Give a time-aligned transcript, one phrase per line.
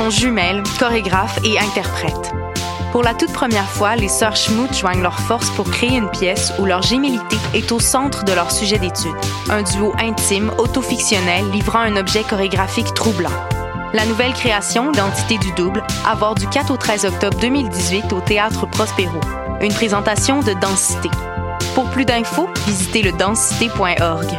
[0.00, 2.32] sont jumelles, chorégraphes et interprètes.
[2.90, 6.54] Pour la toute première fois, les sœurs Schmout joignent leurs forces pour créer une pièce
[6.58, 9.14] où leur gémilité est au centre de leur sujet d'étude.
[9.50, 13.28] Un duo intime, autofictionnel, livrant un objet chorégraphique troublant.
[13.92, 18.20] La nouvelle création, L'entité du double, à voir du 4 au 13 octobre 2018 au
[18.20, 19.20] Théâtre Prospero.
[19.60, 21.10] Une présentation de Densité.
[21.74, 24.38] Pour plus d'infos, visitez le densité.org.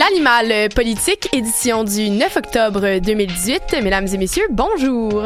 [0.00, 3.76] L'animal politique, édition du 9 octobre 2018.
[3.82, 5.24] Mesdames et messieurs, bonjour.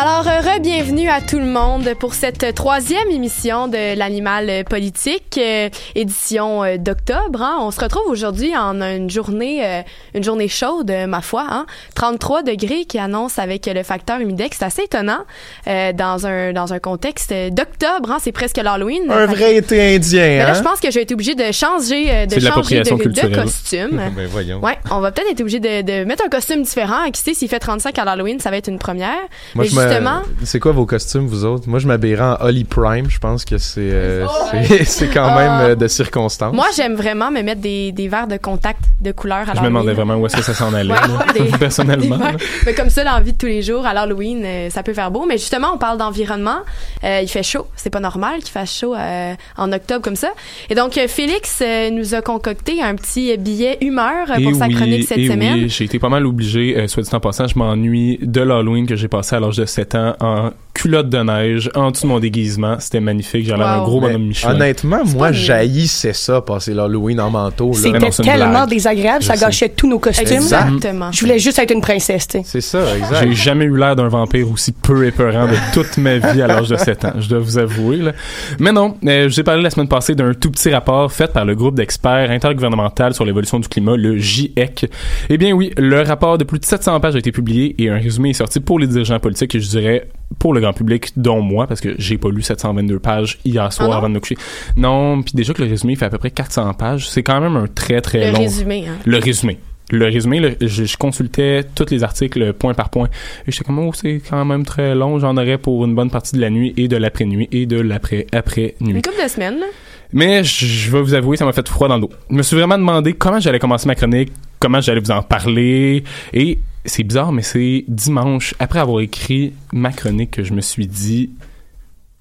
[0.00, 5.68] Alors, euh, bienvenue à tout le monde pour cette troisième émission de l'animal politique, euh,
[5.96, 7.42] édition euh, d'octobre.
[7.42, 7.56] Hein.
[7.62, 9.80] On se retrouve aujourd'hui en une journée, euh,
[10.14, 11.46] une journée chaude, ma foi.
[11.50, 11.66] Hein.
[11.96, 14.58] 33 degrés qui annonce avec le facteur humidex.
[14.60, 15.24] C'est assez étonnant
[15.66, 18.12] euh, dans un dans un contexte d'octobre.
[18.12, 18.18] Hein.
[18.20, 19.10] C'est presque l'Halloween.
[19.10, 20.54] Un vrai été indien, Mais là, hein?
[20.54, 22.90] je pense que j'ai été obligée de changer euh, de changer de,
[23.30, 24.00] de costume.
[24.14, 24.60] Ben voyons.
[24.60, 27.10] Ouais, on va peut-être être obligé de, de mettre un costume différent.
[27.12, 29.18] Qui sait, s'il fait 35 à l'Halloween, ça va être une première.
[29.56, 31.68] Moi, Mais je me- justement, C'est quoi vos costumes, vous autres?
[31.68, 33.08] Moi, je m'habillerais en Holly Prime.
[33.08, 35.36] Je pense que c'est euh, c'est- c'est quand Ah.
[35.36, 36.54] même euh, de circonstance.
[36.54, 39.66] moi, j'aime vraiment me mettre des, des verres de contact de couleur à Je me
[39.66, 42.16] demandais vraiment où est-ce que ça s'en allait, Ouais, là, des- personnellement.
[42.18, 42.24] des.
[42.66, 45.24] Mais comme ça, l'envie de tous les jours à l'Halloween, euh, ça peut faire beau.
[45.28, 46.58] Mais justement, on parle d'environnement.
[47.04, 47.66] Euh, il fait chaud.
[47.76, 50.28] C'est pas normal qu'il fasse chaud euh, en octobre comme ça.
[50.70, 54.54] Et donc, euh, Félix euh, nous a concocté un petit billet humeur euh, pour Et
[54.54, 55.54] sa oui, chronique cette et semaine.
[55.54, 58.86] Oui, j'ai été pas mal obligé, euh, soit dit en passant, je m'ennuie de l'Halloween
[58.86, 62.12] que j'ai passé à l'âge de 7 ans en culotte de neige, en dessous de
[62.12, 62.76] mon déguisement.
[62.78, 64.54] C'était magnifique, j'avais l'air d'un gros bonhomme Michelin.
[64.54, 67.72] Honnêtement, moi, j'haïssais ça, passer l'Halloween en manteau.
[67.72, 68.68] C'était tellement blague.
[68.68, 70.36] désagréable, ça gâchait tous nos costumes.
[70.36, 71.10] Exactement.
[71.10, 72.44] Je voulais juste être une princesse, tu sais.
[72.44, 73.26] C'est ça, exact.
[73.26, 76.68] J'ai jamais eu l'air d'un vampire aussi peu épeurant de toute ma vie à l'âge
[76.68, 77.96] de 7 ans, je dois vous avouer.
[77.96, 78.12] Là.
[78.60, 81.32] Mais non, euh, je vous ai parlé la semaine passée d'un tout petit rapport fait
[81.32, 84.86] par le groupe d'experts intergouvernemental sur l'évolution du climat, le GIEC.
[85.28, 87.98] Eh bien oui, le rapport de plus de 700 pages a été publié et un
[87.98, 90.08] résumé est sorti pour les dirigeants politiques et je dirais
[90.38, 93.90] pour le grand public, dont moi, parce que j'ai pas lu 722 pages hier soir
[93.92, 94.36] Ah avant de me coucher.
[94.76, 97.56] Non, puis déjà que le résumé fait à peu près 400 pages, c'est quand même
[97.56, 98.38] un très très Le long...
[98.38, 98.96] résumé, hein.
[99.04, 99.58] Le résumé.
[99.90, 103.08] Le résumé, le- je, je consultais tous les articles point par point.
[103.46, 105.18] Et j'étais comme, oh, c'est quand même très long.
[105.18, 108.74] J'en aurais pour une bonne partie de la nuit et de l'après-nuit et de l'après-après-nuit.
[108.96, 109.58] Une couple de semaines.
[109.60, 109.66] là.
[110.12, 112.10] Mais je, je vais vous avouer, ça m'a fait froid dans le dos.
[112.30, 116.04] Je me suis vraiment demandé comment j'allais commencer ma chronique, comment j'allais vous en parler.
[116.32, 116.58] Et
[116.88, 121.30] c'est bizarre, mais c'est dimanche, après avoir écrit ma chronique, que je me suis dit,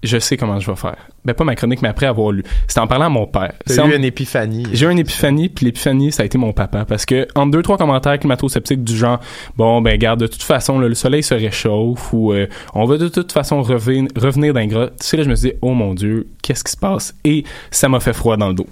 [0.03, 0.97] je sais comment je vais faire.
[1.25, 2.43] Ben, pas ma chronique, mais après avoir lu.
[2.67, 3.53] C'était en parlant à mon père.
[3.79, 4.65] En- eu une épiphanie.
[4.71, 6.85] j'ai eu une épiphanie, puis l'épiphanie, ça a été mon papa.
[6.85, 9.19] Parce que, en deux, trois commentaires climato-sceptiques du genre,
[9.57, 12.97] bon, ben, garde, de toute façon, là, le soleil se réchauffe, ou euh, on va
[12.97, 14.87] de toute façon revenir, revenir d'un gras.
[14.87, 17.15] Tu sais, là, je me suis dit, oh mon Dieu, qu'est-ce qui se passe?
[17.25, 18.67] Et ça m'a fait froid dans le dos.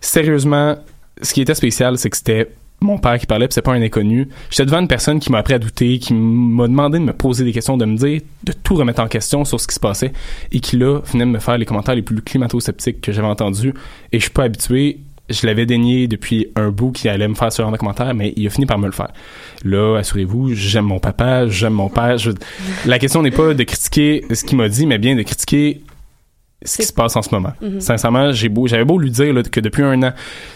[0.00, 0.76] Sérieusement,
[1.20, 2.48] ce qui était spécial, c'est que c'était
[2.82, 4.28] mon père qui parlait, puis c'est pas un inconnu.
[4.50, 7.44] J'étais devant une personne qui m'a appris à douter, qui m'a demandé de me poser
[7.44, 10.12] des questions, de me dire, de tout remettre en question sur ce qui se passait,
[10.50, 13.74] et qui là venait de me faire les commentaires les plus climato-sceptiques que j'avais entendus.
[14.12, 14.98] Et je suis pas habitué.
[15.30, 18.32] je l'avais dénié depuis un bout qui allait me faire ce genre de commentaires, mais
[18.36, 19.12] il a fini par me le faire.
[19.64, 22.16] Là, assurez-vous, j'aime mon papa, j'aime mon père.
[22.86, 25.80] La question n'est pas de critiquer ce qu'il m'a dit, mais bien de critiquer
[26.64, 27.52] ce qui se passe en ce moment.
[27.78, 30.12] Sincèrement, j'ai beau, j'avais beau lui dire là, que depuis un an,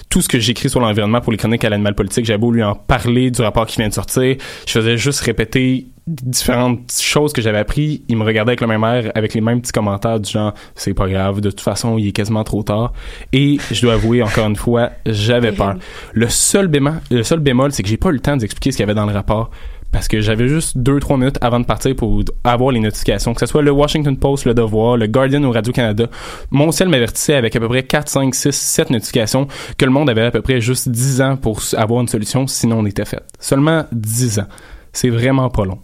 [0.08, 2.62] tout ce que j'écris sur l'environnement pour les chroniques à l'animal politique, j'avais beau lui
[2.62, 4.36] en parler du rapport qui vient de sortir,
[4.66, 8.04] je faisais juste répéter différentes choses que j'avais appris.
[8.08, 10.94] Il me regardait avec le même air, avec les mêmes petits commentaires du genre c'est
[10.94, 12.92] pas grave, de toute façon il est quasiment trop tard.
[13.32, 15.74] Et je dois avouer encore une fois, j'avais peur.
[16.12, 18.76] Le seul bémol, le seul bémol, c'est que j'ai pas eu le temps d'expliquer ce
[18.76, 19.50] qu'il y avait dans le rapport
[19.92, 23.40] parce que j'avais juste deux trois minutes avant de partir pour avoir les notifications que
[23.40, 26.06] ce soit le Washington Post, le Devoir, le Guardian ou Radio Canada.
[26.50, 29.48] Mon ciel m'avertissait avec à peu près 4 5 6 7 notifications
[29.78, 32.80] que le monde avait à peu près juste 10 ans pour avoir une solution sinon
[32.80, 33.22] on était fait.
[33.40, 34.46] Seulement 10 ans.
[34.92, 35.78] C'est vraiment pas long.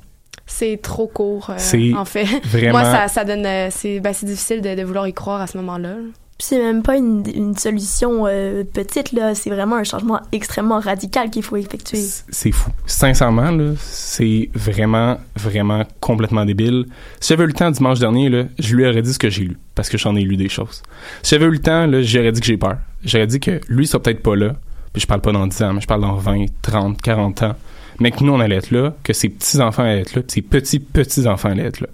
[0.46, 2.24] C'est trop court, euh, en fait.
[2.44, 3.46] Vraiment Moi, ça, ça donne.
[3.46, 5.94] euh, c'est ben, c'est difficile de, de vouloir y croire à ce moment-là.
[6.44, 9.32] C'est même pas une, une solution euh, petite, là.
[9.32, 12.02] C'est vraiment un changement extrêmement radical qu'il faut effectuer.
[12.30, 12.72] C'est fou.
[12.84, 16.86] Sincèrement, là, c'est vraiment, vraiment complètement débile.
[17.20, 19.44] Si j'avais eu le temps dimanche dernier, là, je lui aurais dit ce que j'ai
[19.44, 20.82] lu, parce que j'en ai lu des choses.
[21.22, 22.78] Si j'avais eu le temps, là, j'aurais dit que j'ai peur.
[23.04, 24.56] J'aurais dit que lui, il sera peut-être pas là,
[24.92, 27.54] puis je parle pas dans 10 ans, mais je parle dans 20, 30, 40 ans,
[28.00, 30.42] mais que nous, on allait être là, que ses petits-enfants allaient être là, puis ses
[30.42, 31.88] petits-petits-enfants allaient être là.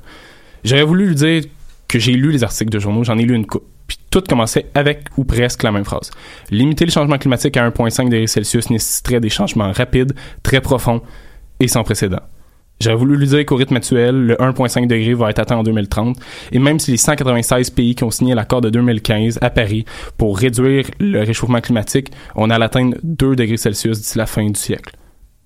[0.64, 1.44] J'aurais voulu lui dire
[1.86, 3.66] que j'ai lu les articles de journaux, j'en ai lu une coupe.
[4.10, 6.10] Tout commençait avec ou presque la même phrase.
[6.50, 11.02] Limiter le changement climatique à 1,5 degrés Celsius nécessiterait des changements rapides, très profonds
[11.60, 12.20] et sans précédent.
[12.80, 16.16] J'aurais voulu lui dire qu'au rythme actuel, le 1,5 degré va être atteint en 2030,
[16.52, 19.84] et même si les 196 pays qui ont signé l'accord de 2015 à Paris
[20.16, 24.58] pour réduire le réchauffement climatique, on a l'atteindre 2 degrés Celsius d'ici la fin du
[24.58, 24.94] siècle.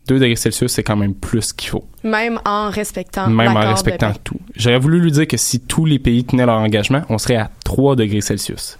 [0.08, 3.28] 2 degrés Celsius, c'est quand même plus qu'il faut Même en respectant.
[3.28, 4.38] même en respectant tout.
[4.56, 7.50] J'aurais voulu lui dire que si tous les pays tenaient leur engagement, on serait à
[7.64, 8.78] 3 degrés Celsius.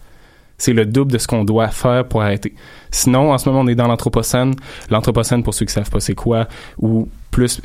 [0.59, 2.55] C'est le double de ce qu'on doit faire pour arrêter.
[2.91, 4.55] Sinon, en ce moment, on est dans l'Anthropocène.
[4.91, 6.47] L'Anthropocène, pour ceux qui savent pas c'est quoi,
[6.79, 7.61] ou plus,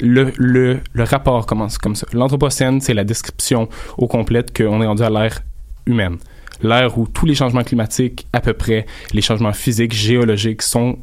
[0.00, 2.06] le, le, le rapport commence comme ça.
[2.12, 5.40] L'Anthropocène, c'est la description au complète qu'on est rendu à l'ère
[5.86, 6.16] humaine.
[6.62, 10.98] L'ère où tous les changements climatiques, à peu près, les changements physiques, géologiques, sont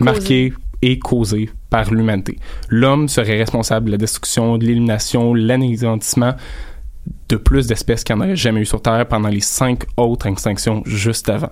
[0.00, 2.38] marqués et causés par l'humanité.
[2.68, 6.34] L'homme serait responsable de la destruction, de l'élimination, l'anéantissement
[7.28, 10.26] de plus d'espèces qu'il n'y en aurait jamais eu sur Terre pendant les cinq autres
[10.26, 11.50] extinctions juste avant.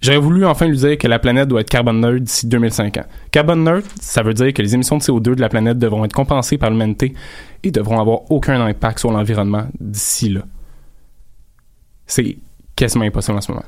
[0.00, 3.04] J'aurais voulu enfin lui dire que la planète doit être carbone neutre d'ici 2050.
[3.30, 6.12] Carbone neutre, ça veut dire que les émissions de CO2 de la planète devront être
[6.12, 7.14] compensées par l'humanité
[7.62, 10.42] et devront avoir aucun impact sur l'environnement d'ici là.
[12.06, 12.36] C'est
[12.76, 13.64] quasiment impossible en ce moment.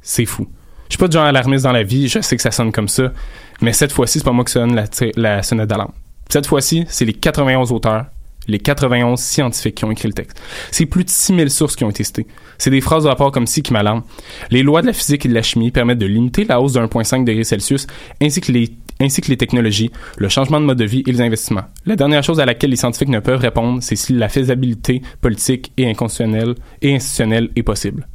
[0.00, 0.48] C'est fou.
[0.92, 2.86] Je suis pas du genre alarmiste dans la vie, je sais que ça sonne comme
[2.86, 3.14] ça,
[3.62, 4.78] mais cette fois-ci, c'est pas moi qui sonne
[5.16, 5.92] la, sonnette d'alarme.
[6.28, 8.04] Cette fois-ci, c'est les 91 auteurs,
[8.46, 10.38] les 91 scientifiques qui ont écrit le texte.
[10.70, 12.26] C'est plus de 6000 sources qui ont été citées.
[12.58, 14.02] C'est des phrases de rapport comme ci qui m'alarment.
[14.50, 16.80] Les lois de la physique et de la chimie permettent de limiter la hausse de
[16.80, 17.86] 1,5 degré Celsius,
[18.20, 21.22] ainsi que les ainsi que les technologies, le changement de mode de vie et les
[21.22, 21.64] investissements.
[21.86, 25.72] La dernière chose à laquelle les scientifiques ne peuvent répondre, c'est si la faisabilité politique
[25.78, 28.06] et institutionnelle est possible.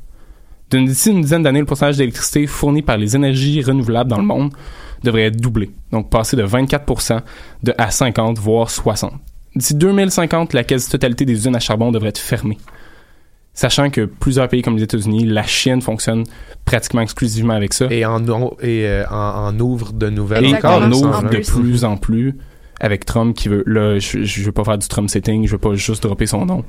[0.72, 4.26] D'une- D'ici une dizaine d'années, le pourcentage d'électricité fourni par les énergies renouvelables dans le
[4.26, 4.52] monde
[5.04, 7.24] devrait être doublé, donc passer de 24
[7.64, 9.14] de, à 50, voire 60.
[9.56, 12.58] D'ici 2050, la quasi-totalité des usines à charbon devrait être fermée.
[13.54, 16.24] Sachant que plusieurs pays comme les États-Unis, la Chine fonctionne
[16.64, 17.86] pratiquement exclusivement avec ça.
[17.90, 18.20] Et en,
[18.62, 20.76] et, euh, en, en ouvre de nouvelles Et Exactement.
[20.76, 20.88] encore.
[20.90, 22.36] me ouvre de plus en plus
[22.80, 25.58] avec Trump qui veut là je, je veux pas faire du Trump setting je veux
[25.58, 26.64] pas juste dropper son nom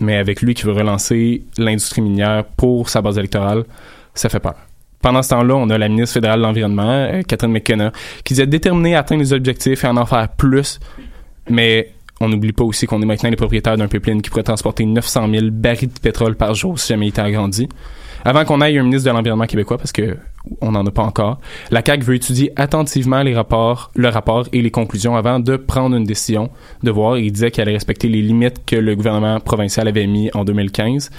[0.00, 3.64] mais avec lui qui veut relancer l'industrie minière pour sa base électorale
[4.14, 4.54] ça fait peur
[5.04, 7.92] pendant ce temps-là, on a la ministre fédérale de l'Environnement, euh, Catherine McKenna,
[8.24, 10.80] qui disait déterminée à atteindre les objectifs et en en faire plus.
[11.50, 11.92] Mais
[12.22, 15.28] on n'oublie pas aussi qu'on est maintenant les propriétaires d'un pipeline qui pourrait transporter 900
[15.30, 17.68] 000 barils de pétrole par jour si jamais il était agrandi.
[18.24, 20.16] Avant qu'on aille un ministre de l'Environnement québécois, parce que
[20.60, 21.40] on n'en a pas encore,
[21.70, 25.96] la CAQ veut étudier attentivement les rapports, le rapport et les conclusions avant de prendre
[25.96, 26.50] une décision,
[26.82, 27.18] de voir.
[27.18, 31.10] Il disait qu'elle allait respecter les limites que le gouvernement provincial avait mis en 2015.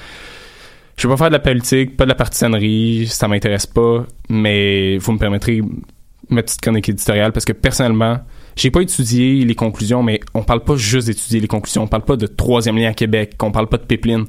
[0.98, 4.98] Je vais pas faire de la politique, pas de la partisanerie, ça m'intéresse pas, mais
[4.98, 5.62] vous me permettrez
[6.30, 8.20] ma petite chronique éditoriale parce que personnellement,
[8.56, 12.04] j'ai pas étudié les conclusions, mais on parle pas juste d'étudier les conclusions, on parle
[12.04, 14.26] pas de troisième lien à Québec, on parle pas de pipeline.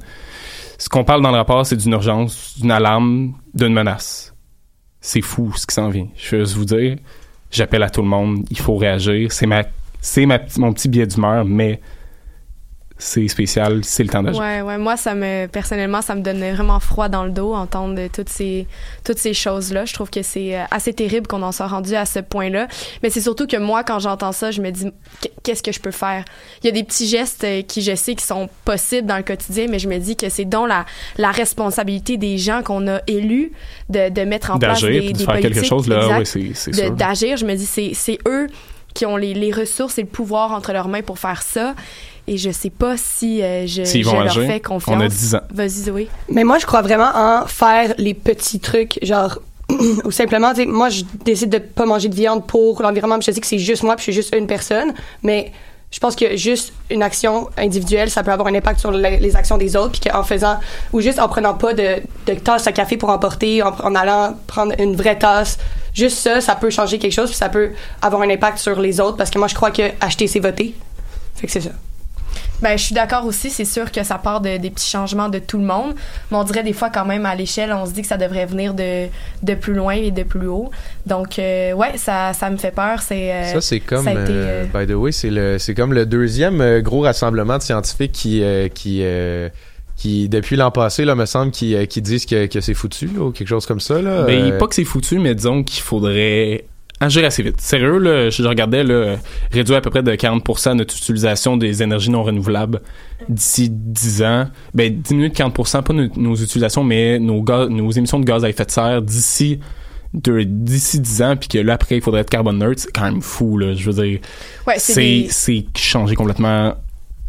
[0.77, 4.33] Ce qu'on parle dans le rapport, c'est d'une urgence, d'une alarme, d'une menace.
[5.01, 6.07] C'est fou ce qui s'en vient.
[6.15, 6.97] Je veux juste vous dire,
[7.49, 9.31] j'appelle à tout le monde, il faut réagir.
[9.31, 9.63] C'est ma,
[10.01, 11.81] c'est ma, mon petit billet d'humeur, mais
[12.99, 14.41] c'est spécial, c'est le temps d'agir.
[14.41, 18.01] Ouais, ouais, moi ça me personnellement ça me donne vraiment froid dans le dos entendre
[18.11, 18.67] toutes ces
[19.05, 19.85] toutes ces choses-là.
[19.85, 22.67] Je trouve que c'est euh, assez terrible qu'on en soit rendu à ce point-là,
[23.03, 24.87] mais c'est surtout que moi quand j'entends ça, je me dis
[25.43, 26.25] qu'est-ce que je peux faire?
[26.63, 29.23] Il y a des petits gestes euh, qui je sais qui sont possibles dans le
[29.23, 30.85] quotidien, mais je me dis que c'est donc la
[31.17, 33.51] la responsabilité des gens qu'on a élus
[33.89, 36.71] de, de mettre en place des, de des faire politiques quelque chose là, oui, c'est
[36.71, 37.37] de- d'agir.
[37.37, 38.47] Je me dis c'est c'est eux
[38.93, 41.75] qui ont les, les ressources et le pouvoir entre leurs mains pour faire ça.
[42.27, 44.95] Et je sais pas si euh, je, vont leur fais confiance.
[44.95, 45.41] on a 10 ans.
[45.53, 46.09] Vas-y, Zoé.
[46.29, 49.39] Mais moi, je crois vraiment en faire les petits trucs, genre,
[50.03, 53.31] ou simplement, tu sais, moi, je décide de pas manger de viande pour l'environnement, je
[53.31, 54.93] sais que c'est juste moi, puis je suis juste une personne,
[55.23, 55.53] mais
[55.89, 59.35] je pense que juste une action individuelle, ça peut avoir un impact sur les, les
[59.37, 60.59] actions des autres, puis qu'en faisant,
[60.91, 64.35] ou juste en prenant pas de, de tasse à café pour emporter, en, en allant
[64.47, 65.57] prendre une vraie tasse,
[65.93, 68.99] juste ça, ça peut changer quelque chose, puis ça peut avoir un impact sur les
[68.99, 70.75] autres, parce que moi, je crois que acheter, c'est voter.
[71.35, 71.71] Fait que c'est ça.
[72.61, 73.49] Ben, je suis d'accord aussi.
[73.49, 75.93] C'est sûr que ça part de, des petits changements de tout le monde.
[76.31, 78.45] Mais on dirait des fois, quand même, à l'échelle, on se dit que ça devrait
[78.45, 79.07] venir de,
[79.43, 80.71] de plus loin et de plus haut.
[81.05, 83.01] Donc, euh, ouais, ça, ça me fait peur.
[83.01, 85.73] C'est, euh, Ça, c'est comme, ça a été, euh, by the way, c'est le, c'est
[85.75, 89.49] comme le deuxième gros rassemblement de scientifiques qui, euh, qui, euh,
[89.95, 93.21] qui depuis l'an passé, là, me semble, qui, qui disent que, que c'est foutu, là,
[93.25, 94.23] ou quelque chose comme ça, là.
[94.23, 96.65] Ben, Euh, pas que c'est foutu, mais disons qu'il faudrait
[96.99, 97.59] agir assez vite.
[97.61, 99.15] Sérieux, là, je regardais, là,
[99.51, 102.81] réduire à peu près de 40% notre utilisation des énergies non renouvelables
[103.29, 104.47] d'ici 10 ans.
[104.73, 108.43] Ben, diminuer de 40%, pas nos, nos utilisations, mais nos, gaz, nos émissions de gaz
[108.43, 109.59] à effet de serre d'ici
[110.13, 113.21] d'ici 10 ans, puis que là, après, il faudrait être carbone neutre, c'est quand même
[113.21, 113.73] fou, là.
[113.73, 114.19] Je veux dire,
[114.65, 116.73] ouais, c'est c'est des- c'est changer complètement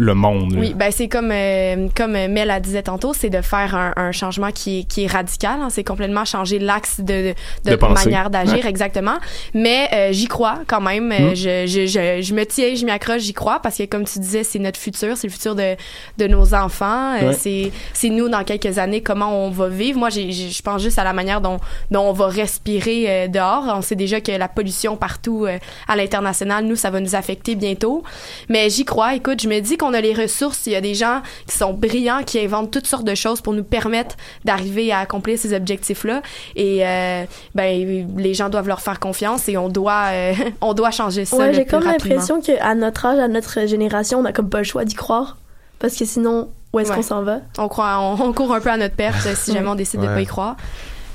[0.00, 0.52] le monde.
[0.54, 0.60] là.
[0.60, 4.12] Oui, ben c'est comme euh, comme Mel la disait tantôt, c'est de faire un, un
[4.12, 5.58] changement qui est, qui est radical.
[5.60, 5.68] hein.
[5.70, 8.70] c'est complètement changer l'axe de, de, De manière d'agir, Ouais.
[8.70, 9.16] exactement.
[9.54, 11.10] Mais euh, j'y crois quand même.
[11.12, 11.34] Euh, Mm.
[11.34, 14.18] Je, je, je, je me tiens, je m'y accroche, j'y crois parce que comme tu
[14.20, 15.74] disais, c'est notre futur, c'est le futur de,
[16.16, 17.16] de nos enfants.
[17.20, 17.34] Euh, Ouais.
[17.34, 19.98] C'est c'est nous dans quelques années comment on va vivre.
[19.98, 21.58] Moi, j'ai- je pense juste à la manière dont
[21.90, 23.64] dont on va respirer euh, dehors.
[23.74, 27.56] On sait déjà que la pollution partout euh, à l'international, nous, ça va nous affecter
[27.56, 28.04] bientôt.
[28.48, 29.14] Mais j'y crois.
[29.16, 30.66] Écoute, je me dis qu'on a les ressources.
[30.66, 33.52] Il y a des gens qui sont brillants, qui inventent toutes sortes de choses pour
[33.52, 36.22] nous permettre d'arriver à accomplir ces objectifs-là.
[36.56, 40.90] Et euh, ben, les gens doivent leur faire confiance et on doit, euh, on doit
[40.90, 41.36] changer ça.
[41.36, 44.64] Ouais, j'ai comme l'impression qu'à notre âge, à notre génération, on a comme pas le
[44.64, 45.36] choix d'y croire.
[45.78, 46.96] Parce que sinon, où est-ce Ouais.
[46.96, 47.38] qu'on s'en va?
[47.56, 50.06] On, croit, on, on court un peu à notre perte si jamais on décide de
[50.06, 50.14] Ouais.
[50.14, 50.56] pas y croire.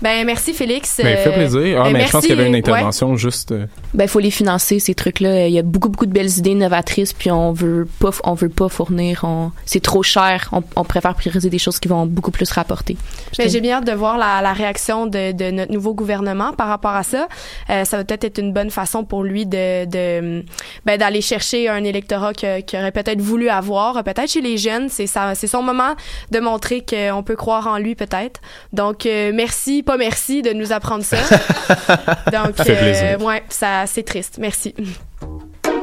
[0.01, 0.99] Ben merci Félix.
[1.01, 1.81] Ben, fait Euh, plaisir.
[1.85, 2.59] Ah, mais je pense qu'il y avait une ouais.
[2.59, 3.53] intervention juste.
[3.53, 5.47] euh, Ben, faut les financer, ces trucs-là.
[5.47, 8.49] Il y a beaucoup, beaucoup de belles idées novatrices, puis on veut pas, on veut
[8.49, 9.21] pas fournir.
[9.23, 10.49] On, c'est trop cher.
[10.51, 12.97] On, on préfère prioriser des choses qui vont beaucoup plus rapporter.
[13.37, 16.67] Ben, j'ai bien hâte de voir la, la réaction de, de notre nouveau gouvernement par
[16.67, 17.29] rapport à ça.
[17.69, 20.43] Euh, ça va peut-être être une bonne façon pour lui de, de
[20.85, 24.89] ben, d'aller chercher un électorat que- qu'il aurait peut-être voulu avoir, peut-être chez les jeunes.
[24.89, 25.95] C'est ça, c'est son moment
[26.31, 28.41] de montrer qu'on peut croire en lui peut-être.
[28.73, 31.17] Donc euh, merci, pas merci de nous apprendre ça.
[32.31, 33.21] Donc Ça fait plaisir.
[33.21, 34.37] ouais, ça c'est triste.
[34.39, 34.73] Merci.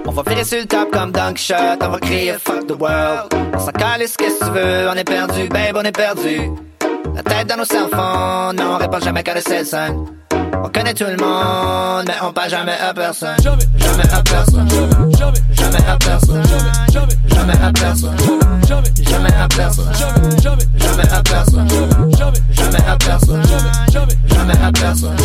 [0.06, 3.32] On va virer sur le top comme Dunk Shot, on va crier fuck the world.
[3.54, 6.50] On s'en calisse, qu'est-ce que tu veux, on est perdu, babe, on est perdu.
[7.14, 10.06] La tête dans nos cellphones, non, on répond jamais qu'à le cell sign.
[10.54, 13.36] On connaît tout le monde, mais on parle jamais à personne.
[13.42, 14.68] Jamais, jamais à personne.
[14.70, 16.42] Jamais, jamais, jamais à personne.
[16.46, 18.16] Jamais, jamais, jamais à personne.
[18.68, 19.94] Jamais, jamais à personne.
[19.94, 21.68] Jamais, jamais, jamais à personne.
[22.18, 23.42] Jamais, jamais à personne.
[23.92, 25.16] Jamais, jamais à personne.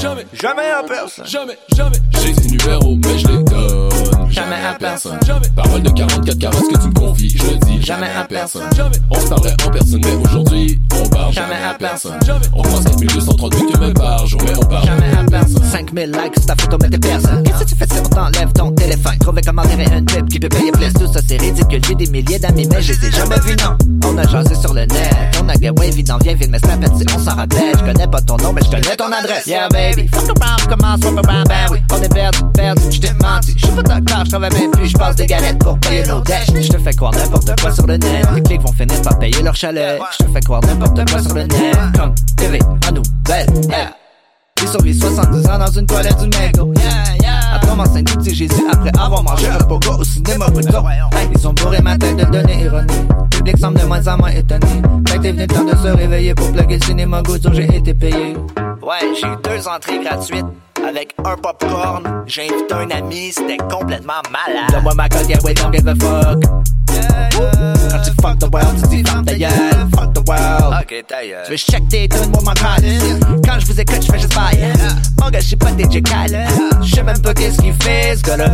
[0.00, 1.26] Jamais, jamais à personne.
[1.26, 1.98] Jamais, jamais.
[2.22, 4.13] J'ai des numéros, mais je les donne.
[4.30, 5.18] Jamais à personne.
[5.54, 7.82] Parole de 44 carats, ce que tu me confies, je le dis.
[7.82, 8.62] Jamais à personne.
[9.10, 12.18] On se parlait en personne, mais aujourd'hui, on parle Jamais à personne.
[12.52, 15.62] On croise 4238 que même par jour, mais on parle Jamais à personne.
[15.64, 17.42] 5000 likes sur ta photo, mais t'es personne.
[17.42, 19.18] Qu'est-ce que tu fais si on t'enlève ton téléphone?
[19.18, 20.92] Trouver comment tirer une pipe qui peut payer plus.
[20.92, 21.80] Tout ça, c'est ridicule.
[21.86, 23.76] J'ai des milliers d'amis, mais je les ai jamais vus, non.
[24.06, 25.34] On a jasé sur le net.
[25.42, 27.74] On a wavy dans vieille ville, mais snap si on s'en rappelle.
[27.78, 29.46] Je connais pas ton nom, mais je connais ton adresse.
[29.46, 30.08] Yeah, baby.
[30.08, 31.78] Fuck around, commence, fuck around, ben oui.
[31.92, 33.54] On est perdu, perdu, je t'ai menti.
[33.56, 33.82] Je suis pas
[34.84, 36.52] je passe des galettes pour payer nos dettes.
[36.60, 38.26] Je te fais croire n'importe quoi sur le net.
[38.34, 40.00] Les clics vont finir par payer leur chalet.
[40.18, 41.76] Je te fais croire n'importe quoi sur le net.
[41.96, 43.90] Comme TV, en nouvelle, yeah.
[44.60, 46.72] J'ai survécu 70 ans dans une toilette du McDo.
[46.74, 47.54] Yeah, yeah.
[47.54, 50.84] À tomber enceinte tout petit Jésus après avoir mangé un pogo au cinéma plutôt.
[51.34, 53.08] Ils ont bourré ma tête de données ironiques.
[53.30, 54.66] Public semble de moins en moins étonné.
[55.08, 58.36] Fait t'es venu temps de se réveiller pour plugger le cinéma Goudzo, j'ai été payé.
[58.82, 60.46] Ouais, j'ai eu deux entrées gratuites.
[60.86, 64.70] Avec un popcorn, j'ai invité un ami, c'était complètement malade.
[64.70, 66.42] Donne-moi ma colle, yeah, wait, don't give a fuck.
[67.90, 69.50] Quand tu fuck the world, tu dis fuck ta gueule,
[69.96, 70.74] fuck the world.
[70.82, 71.42] Ok, ta gueule.
[71.46, 72.52] Tu veux check tes tunes, moi m'en.
[73.42, 74.72] Quand je vous écoute, je fais juste bailler.
[75.20, 76.48] Mon gars, je suis pas DJ Khaled.
[76.82, 78.50] Je sais même pas qu'est-ce qu'il fait, ce gars-là.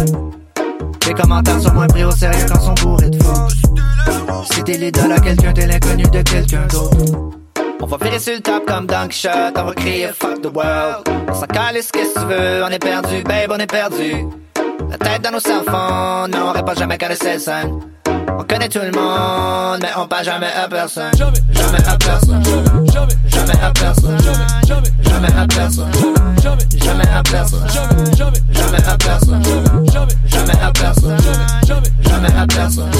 [1.07, 3.49] Les commentaires sont moins pris au sérieux quand sont bourrés de faux.
[4.53, 7.40] Si t'es l'idole à quelqu'un, t'es l'inconnu de quelqu'un d'autre.
[7.83, 11.09] On va virer sur le top comme Dunk Shot, on va crier fuck the world.
[11.29, 14.27] On s'en calisse qu'est-ce que tu veux, on est perdu, babe, on est perdu.
[14.91, 17.81] La tête dans nos phones, mais on répond jamais qu'à le scène.
[18.39, 21.11] On connaît tout le monde, mais on parle jamais à personne.
[21.17, 22.45] Jamais, jamais à personne.
[22.93, 24.19] Jamais, jamais à personne.
[24.67, 25.93] Jamais, jamais à personne.
[26.43, 27.69] Jamais, jamais à personne.
[28.17, 29.43] Jamais, jamais à personne.
[29.87, 31.17] Jamais, jamais à personne.
[31.67, 32.91] Jamais, jamais à personne.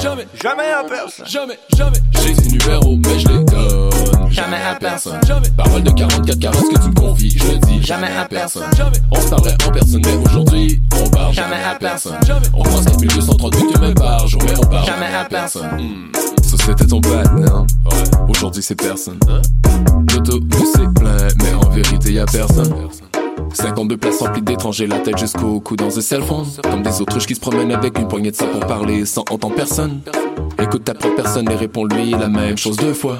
[0.00, 1.26] Jamais, jamais à personne.
[1.26, 1.98] Jamais, jamais.
[2.22, 4.19] J'ai des numéros, mais je les donne.
[4.30, 5.18] Jamais à personne.
[5.26, 5.48] Jamais.
[5.56, 7.82] Parole de 44 carats, ce que tu me confies, je le dis.
[7.82, 8.62] Jamais à personne.
[8.76, 8.96] Jamais.
[9.10, 12.16] On se parlerait en personne, mais aujourd'hui, on parle Jamais à personne.
[12.26, 12.46] Jamais.
[12.54, 15.68] On pense 4230 minutes même par jour, mais on parle Jamais à personne.
[15.78, 16.12] Hmm.
[16.42, 17.60] Ça c'était ton partenaire.
[17.60, 18.28] Ouais.
[18.28, 19.18] Aujourd'hui c'est personne.
[20.12, 22.72] L'autobus est plein, mais en vérité y a personne.
[23.52, 26.46] 52 places remplies d'étrangers, la tête jusqu'au cou dans un cell phone.
[26.62, 29.54] Comme des autruches qui se promènent avec une poignée de ça pour parler sans entendre
[29.54, 30.00] personne.
[30.62, 33.18] Écoute ta propre personne et réponds-lui la même chose deux fois.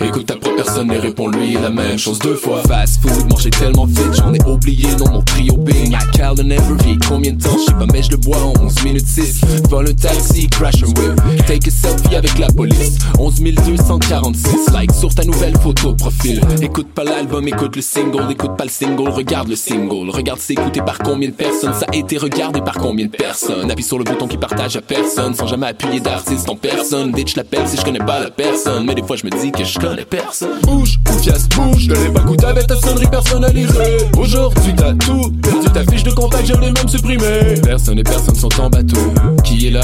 [0.00, 2.62] Écoute ta propre personne et réponds-lui la même chose deux fois.
[2.68, 5.92] Fast food, manger tellement vite, j'en ai oublié dans mon trio Bing.
[5.92, 8.52] I call and every combien de temps, je sais pas, mais je le bois en
[8.64, 9.40] 11 minutes 6.
[9.68, 11.20] Vole un taxi, crash un whip.
[11.46, 12.98] Take a selfie avec la police.
[13.18, 16.40] 11 246 likes sur ta nouvelle photo profil.
[16.62, 18.30] Écoute pas l'album, écoute le single.
[18.30, 20.10] Écoute pas le single, regarde le single.
[20.10, 21.74] Regarde c'est écouté par combien de personnes.
[21.74, 23.70] Ça a été regardé par combien de personnes.
[23.70, 27.12] Appuie sur le bouton qui partage à personne sans jamais appuyer d'artiste en personne.
[27.12, 28.84] Ditch l'appelle si je connais pas la personne.
[28.86, 30.60] Mais des fois je me dis que je connais personne.
[30.62, 31.88] Bouge, ou fiasse, bouge.
[31.88, 33.96] Ne l'ai pas goûté avec ta sonnerie personnalisée.
[34.18, 35.70] Aujourd'hui t'as tout perdu.
[35.72, 37.54] Ta fiche de contact, je l'ai même supprimée.
[37.64, 38.96] Personne et personne sont en bateau.
[39.42, 39.80] Qui est là?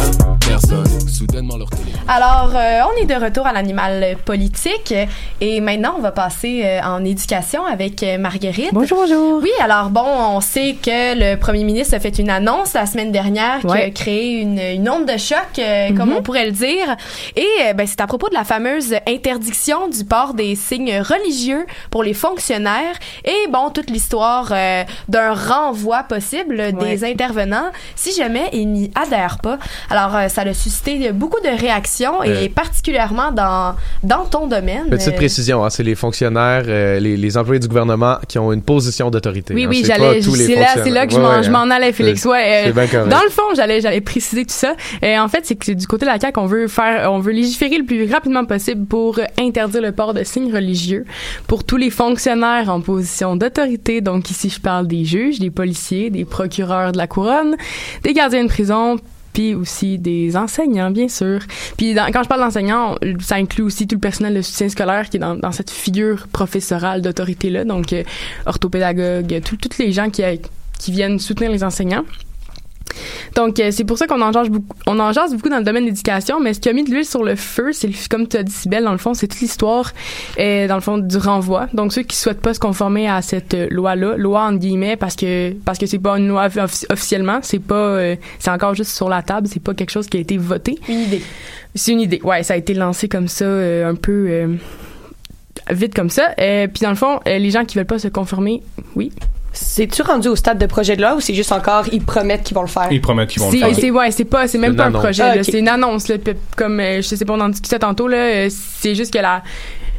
[0.46, 0.86] Personne.
[1.08, 1.92] Soudainement leur télé.
[2.06, 4.94] Alors, euh, on est de retour à l'animal politique
[5.40, 8.70] et maintenant, on va passer euh, en éducation avec euh, Marguerite.
[8.72, 9.29] Bonjour, bonjour.
[9.30, 13.12] Oui, alors bon, on sait que le premier ministre a fait une annonce la semaine
[13.12, 16.16] dernière qui a créé une, une onde de choc, euh, comme Mhm.
[16.18, 16.96] on pourrait le dire.
[17.36, 21.66] Et euh, ben, c'est à propos de la fameuse interdiction du port des signes religieux
[21.90, 22.94] pour les fonctionnaires
[23.24, 29.38] et bon, toute l'histoire euh, d'un renvoi possible des intervenants si jamais ils n'y adhèrent
[29.38, 29.58] pas.
[29.90, 32.48] Alors, euh, ça a suscité beaucoup de réactions et Euh.
[32.54, 34.88] particulièrement dans, dans ton domaine.
[34.88, 38.52] Petite Euh, précision, hein, c'est les fonctionnaires, euh, les, les employés du gouvernement qui ont
[38.52, 39.10] une position
[39.54, 40.20] Oui, hein, oui, j'allais.
[40.46, 42.22] C'est là, c'est là que je m'en, ouais, je m'en allais, Félix.
[42.22, 42.64] c'est- Ouais.
[42.68, 42.72] euh,
[43.08, 44.74] dans le fond, j'allais, j'allais préciser tout ça.
[45.02, 47.32] Et en fait, c'est que du côté de la CAQ, on veut faire, on veut
[47.32, 51.04] légiférer le plus rapidement possible pour euh, interdire le port de signes religieux
[51.46, 54.00] pour tous les fonctionnaires en position d'autorité.
[54.00, 57.56] Donc ici, je parle des juges, des policiers, des procureurs de la couronne,
[58.04, 58.96] des gardiens de prison.
[59.32, 61.40] Puis aussi des enseignants, bien sûr.
[61.76, 65.16] Puis quand je parle d'enseignants, ça inclut aussi tout le personnel de soutien scolaire qui
[65.18, 67.64] est dans, cette figure professorale d'autorité-là.
[67.64, 68.02] Donc, euh,
[68.46, 70.22] orthopédagogues, tout- toutes les gens qui,
[70.78, 72.04] qui viennent soutenir les enseignants.
[73.36, 75.64] Donc, euh, c'est pour ça qu'on en jase beaucoup, on en jase beaucoup dans le
[75.64, 78.26] domaine de l'éducation, mais ce qui a mis de l'huile sur le feu, c'est, comme
[78.28, 79.92] tu as dit, Sybelle, dans le fond, c'est toute l'histoire,
[80.38, 81.68] euh, dans le fond, du renvoi.
[81.74, 85.16] Donc, ceux qui souhaitent pas se conformer à cette euh, loi-là, loi entre guillemets, parce
[85.16, 88.92] que, parce que c'est pas une loi offi- officiellement, c'est pas, euh, c'est encore juste
[88.92, 90.78] sur la table, c'est pas quelque chose qui a été voté.
[90.88, 91.22] Une idée.
[91.74, 92.20] C'est une idée.
[92.24, 94.58] Ouais, ça a été lancé comme ça, euh, un peu,
[95.70, 96.30] vite comme ça.
[96.36, 98.62] Puis dans le fond, les gens qui veulent pas se conformer,
[98.96, 99.12] oui.
[99.52, 102.54] C'est-tu rendu au stade de projet de loi ou c'est juste encore, ils promettent qu'ils
[102.54, 102.86] vont le faire?
[102.90, 103.74] Ils promettent qu'ils vont le faire.
[103.74, 106.16] c'est ouais, c'est pas, c'est même pas un projet, Ah, c'est une annonce là,
[106.56, 109.42] comme euh, je sais pas, on en discutait tantôt là, euh, c'est juste que la,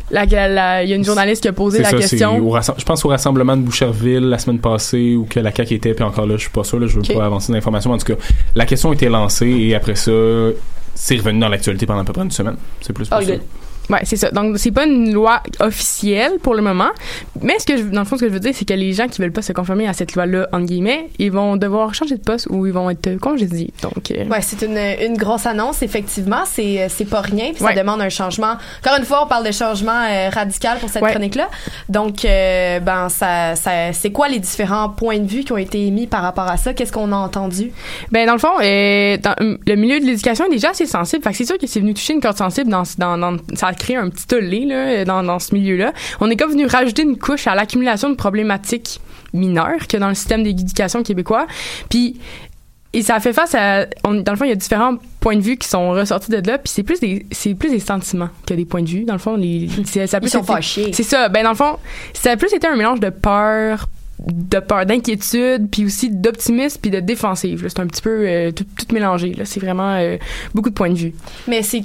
[0.10, 2.34] la, la- la- il y a une journaliste qui a posé C'est la ça, question.
[2.36, 5.54] c'est au rassem- je pense au rassemblement de Boucherville la semaine passée où que la
[5.54, 7.92] CAQ était, puis encore là, je suis pas sûr, là, je veux pas avancer d'informations.
[7.92, 8.20] En tout cas,
[8.56, 10.12] la question a été lancée et après ça,
[10.96, 12.56] c'est revenu dans l'actualité pendant à peu près une semaine.
[12.82, 13.26] C'est plus Oh, ça.
[13.26, 13.42] good.
[13.90, 14.32] Ouais, c'est ça.
[14.32, 16.90] Donc c'est pas une loi officielle pour le moment,
[17.42, 18.94] mais ce que je, dans le fond ce que je veux dire c'est que les
[18.94, 22.16] gens qui veulent pas se conformer à cette loi-là entre guillemets, ils vont devoir changer
[22.16, 23.72] de poste ou ils vont être congédiés.
[23.82, 26.44] Donc euh, Ouais, c'est une, une grosse annonce, effectivement.
[26.46, 27.74] C'est, c'est pas rien, puis Ouais.
[27.74, 28.56] ça demande un changement.
[28.86, 31.12] Encore une fois, on parle de changement euh, radical pour cette Ouais.
[31.12, 31.50] chronique-là.
[31.90, 35.86] Donc, euh, ben, ça, ça, c'est quoi les différents points de vue qui ont été
[35.86, 36.74] émis par rapport à ça?
[36.74, 37.72] Qu'est-ce qu'on a entendu?
[38.12, 41.24] Ben dans le fond, euh, dans, le milieu de l'éducation est déjà assez sensible.
[41.24, 43.96] Fait c'est sûr que c'est venu toucher une corde sensible dans, dans, dans ça créé
[43.98, 45.94] un petit tollé là dans, dans ce milieu-là.
[46.20, 49.00] On est comme venu rajouter une couche à l'accumulation de problématiques
[49.34, 51.48] mineures que dans le système d'éducation québécois.
[51.90, 52.18] Puis
[52.94, 55.38] et ça a fait face à on, dans le fond il y a différents points
[55.38, 58.28] de vue qui sont ressortis de là puis c'est plus des c'est plus des sentiments
[58.46, 60.40] que des points de vue dans le fond les c'est- ça a Ils plus sont
[60.44, 60.92] été- fâchés.
[60.92, 61.78] c'est ça ben dans le fond
[62.14, 63.88] ça a plus été un mélange de peur
[64.28, 67.66] de peur, d'inquiétude, puis aussi d'optimisme, puis de défensive.
[67.68, 69.36] C'est un petit peu euh, tout, tout mélangé.
[69.46, 70.18] C'est vraiment euh,
[70.54, 71.14] beaucoup de points de vue.
[71.48, 71.84] Mais c'est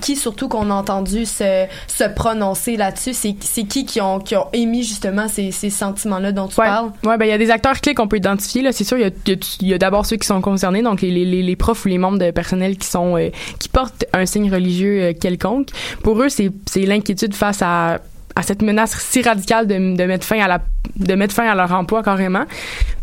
[0.00, 3.12] qui surtout qu'on a entendu se, se prononcer là-dessus?
[3.14, 6.90] C'est qui qui ont, qui ont émis justement ces, ces sentiments-là dont tu Ouais, parles?
[7.04, 8.70] ouais, ben il y a des acteurs clés qu'on peut identifier.
[8.72, 11.42] C'est sûr, il y a, a- a d'abord ceux qui sont concernés, donc les, les,
[11.42, 15.12] les- profs ou les membres de personnel qui sont euh, qui portent un signe religieux
[15.20, 15.68] quelconque.
[16.02, 18.00] Pour eux, c'est l'inquiétude face à
[18.36, 20.60] à cette menace si radicale de, de mettre fin à la
[20.94, 22.44] de mettre fin à leur emploi carrément.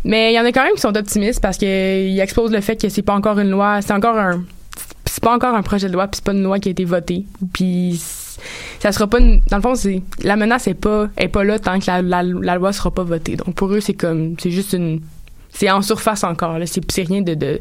[0.05, 2.61] Mais il y en a quand même qui sont optimistes parce que ils exposent le
[2.61, 4.43] fait que c'est pas encore une loi, c'est encore un
[5.05, 6.85] c'est pas encore un projet de loi, puis c'est pas une loi qui a été
[6.85, 7.25] votée.
[7.51, 8.01] Puis
[8.79, 11.59] ça sera pas une- dans le fond c'est la menace est pas est pas là
[11.59, 13.35] tant que la, la, loi sera pas votée.
[13.35, 15.01] Donc pour eux c'est comme c'est juste une
[15.51, 17.59] c'est en surface encore là, c'est rien de, de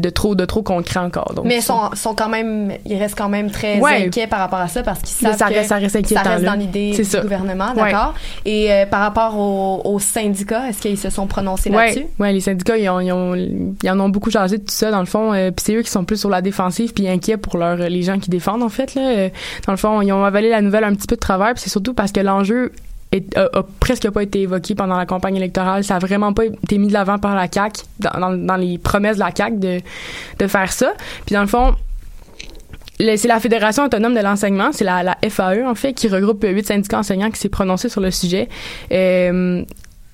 [0.00, 1.34] de trop de trop concret encore.
[1.34, 4.06] Donc Mais ils sont, sont quand même, ils restent quand même très Ouais.
[4.06, 6.44] inquiets par rapport à ça parce qu'ils savent ça que ça reste inquiétant, ça reste
[6.44, 7.20] dans l'idée du ça.
[7.20, 7.92] gouvernement, Ouais.
[7.92, 8.14] d'accord?
[8.44, 12.00] Et euh, par rapport aux, aux syndicats, est-ce qu'ils se sont prononcés là-dessus?
[12.00, 13.34] Ouais, ouais, les syndicats, ils, ont, ils, ont-
[13.82, 15.32] ils en ont beaucoup chargé de tout ça, dans le fond.
[15.32, 18.02] euh, puis c'est eux qui sont plus sur la défensive, puis inquiets pour leur, les
[18.02, 18.94] gens qui défendent, en fait.
[18.94, 19.02] Là.
[19.02, 19.28] Euh,
[19.66, 21.70] dans le fond, ils ont avalé la nouvelle un petit peu de travers, puis c'est
[21.70, 22.72] surtout parce que l'enjeu
[23.12, 25.84] est- a, a presque pas été évoqué pendant la campagne électorale.
[25.84, 29.16] Ça a vraiment pas été mis de l'avant par la CAQ, dans, dans, les promesses
[29.16, 29.80] de la CAQ de,
[30.38, 30.92] de faire ça.
[31.26, 31.74] Puis dans le fond,
[32.98, 36.66] c'est la Fédération autonome de l'enseignement, c'est la, la FAE en fait, qui regroupe huit
[36.66, 38.48] syndicats enseignants qui s'est prononcé sur le sujet.
[38.92, 39.64] Euh,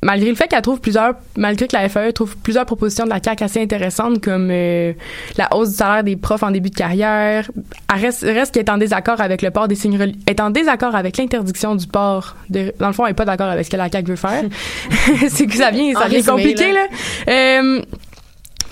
[0.02, 3.20] malgré le fait qu'elle trouve plusieurs, malgré que la FAE trouve plusieurs propositions de la
[3.22, 4.92] CAQ assez intéressantes comme euh,
[5.38, 7.50] la hausse du salaire des profs en début de carrière,
[7.92, 10.50] elle reste, reste qu'elle est en désaccord avec le port des signes reli- est en
[10.50, 12.36] désaccord avec l'interdiction du port.
[12.50, 14.44] De, dans le fond, elle est pas d'accord avec ce que la CAQ veut faire.
[15.28, 16.80] c'est que ça vient, ça résumé, compliqué là.
[17.26, 17.32] là.
[17.32, 17.82] Euh,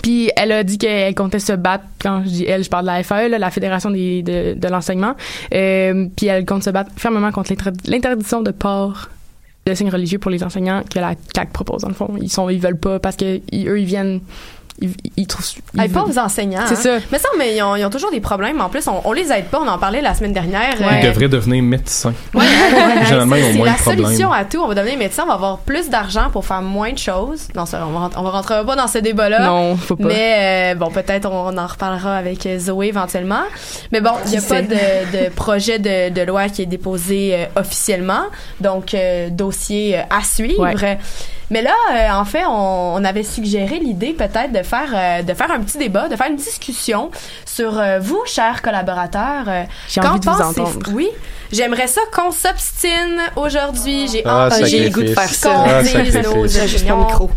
[0.01, 2.91] puis elle a dit qu'elle comptait se battre, quand je dis elle, je parle de
[2.91, 5.15] la FAE, là, la Fédération des, de, de l'enseignement.
[5.53, 9.09] Euh, puis elle compte se battre fermement contre l'inter- l'interdiction de port
[9.65, 12.13] de signes religieux pour les enseignants que la CAQ propose, dans le fond.
[12.21, 14.21] Ils sont, ils veulent pas parce que eux, ils viennent,
[14.81, 15.45] ils, ils trouvent...
[15.73, 16.65] ils Hey, pas aux enseignants.
[16.67, 16.99] C'est hein?
[16.99, 17.05] ça.
[17.11, 18.59] Mais ça, mais ils ont, ils ont toujours des problèmes.
[18.61, 19.59] En plus, on, on les aide pas.
[19.61, 20.73] On en parlait la semaine dernière.
[20.79, 22.13] Ils Euh, devraient devenir médecins.
[22.33, 24.05] Ouais, ouais, Généralement, ils ont c'est moins la de problèmes.
[24.05, 24.59] solution à tout.
[24.61, 27.47] On va devenir médecin, on va avoir plus d'argent pour faire moins de choses.
[27.55, 29.39] Non, ça, on va, on va rentrer pas dans ce débat-là.
[29.47, 30.07] Non, faut pas.
[30.07, 33.43] Mais euh, bon, peut-être on, en reparlera avec euh, Zoé éventuellement.
[33.91, 34.67] Mais bon, il n'y a pas de,
[35.25, 38.23] de projet de, de loi qui est déposé euh, officiellement.
[38.59, 40.59] Donc, euh, dossier euh, à suivre.
[40.61, 40.97] Ouais.
[41.51, 45.33] Mais là, euh, en fait, on, on avait suggéré l'idée peut-être de faire euh, de
[45.33, 47.11] faire un petit débat, de faire une discussion
[47.45, 49.45] sur euh, vous, chers collaborateurs.
[49.47, 50.79] euh, J'ai qu'en envie de vous entendre.
[50.93, 51.07] Oui,
[51.51, 54.07] j'aimerais ça qu'on s'obstine aujourd'hui.
[54.11, 55.51] J'ai Ah, hâte j'ai le goût de faire ça.
[55.65, 55.81] Ah,
[56.89, 57.29] mon micro.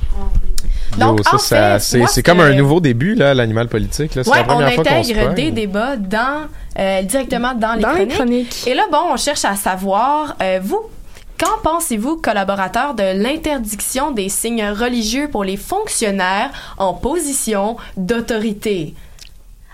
[0.97, 4.14] Donc, Yo, ça, en ça- fait, c'est, comme un nouveau début, là, l'animal politique.
[4.14, 4.25] Là.
[4.25, 6.47] C'est Ouais, la on première fois qu'on se des débats dans
[6.79, 8.14] euh, directement dans les Dans les chroniques.
[8.14, 8.64] chroniques.
[8.66, 10.81] Et là, bon, on cherche à savoir, euh, vous,
[11.38, 18.94] qu'en pensez-vous, collaborateurs, de l'interdiction des signes religieux pour les fonctionnaires en position d'autorité?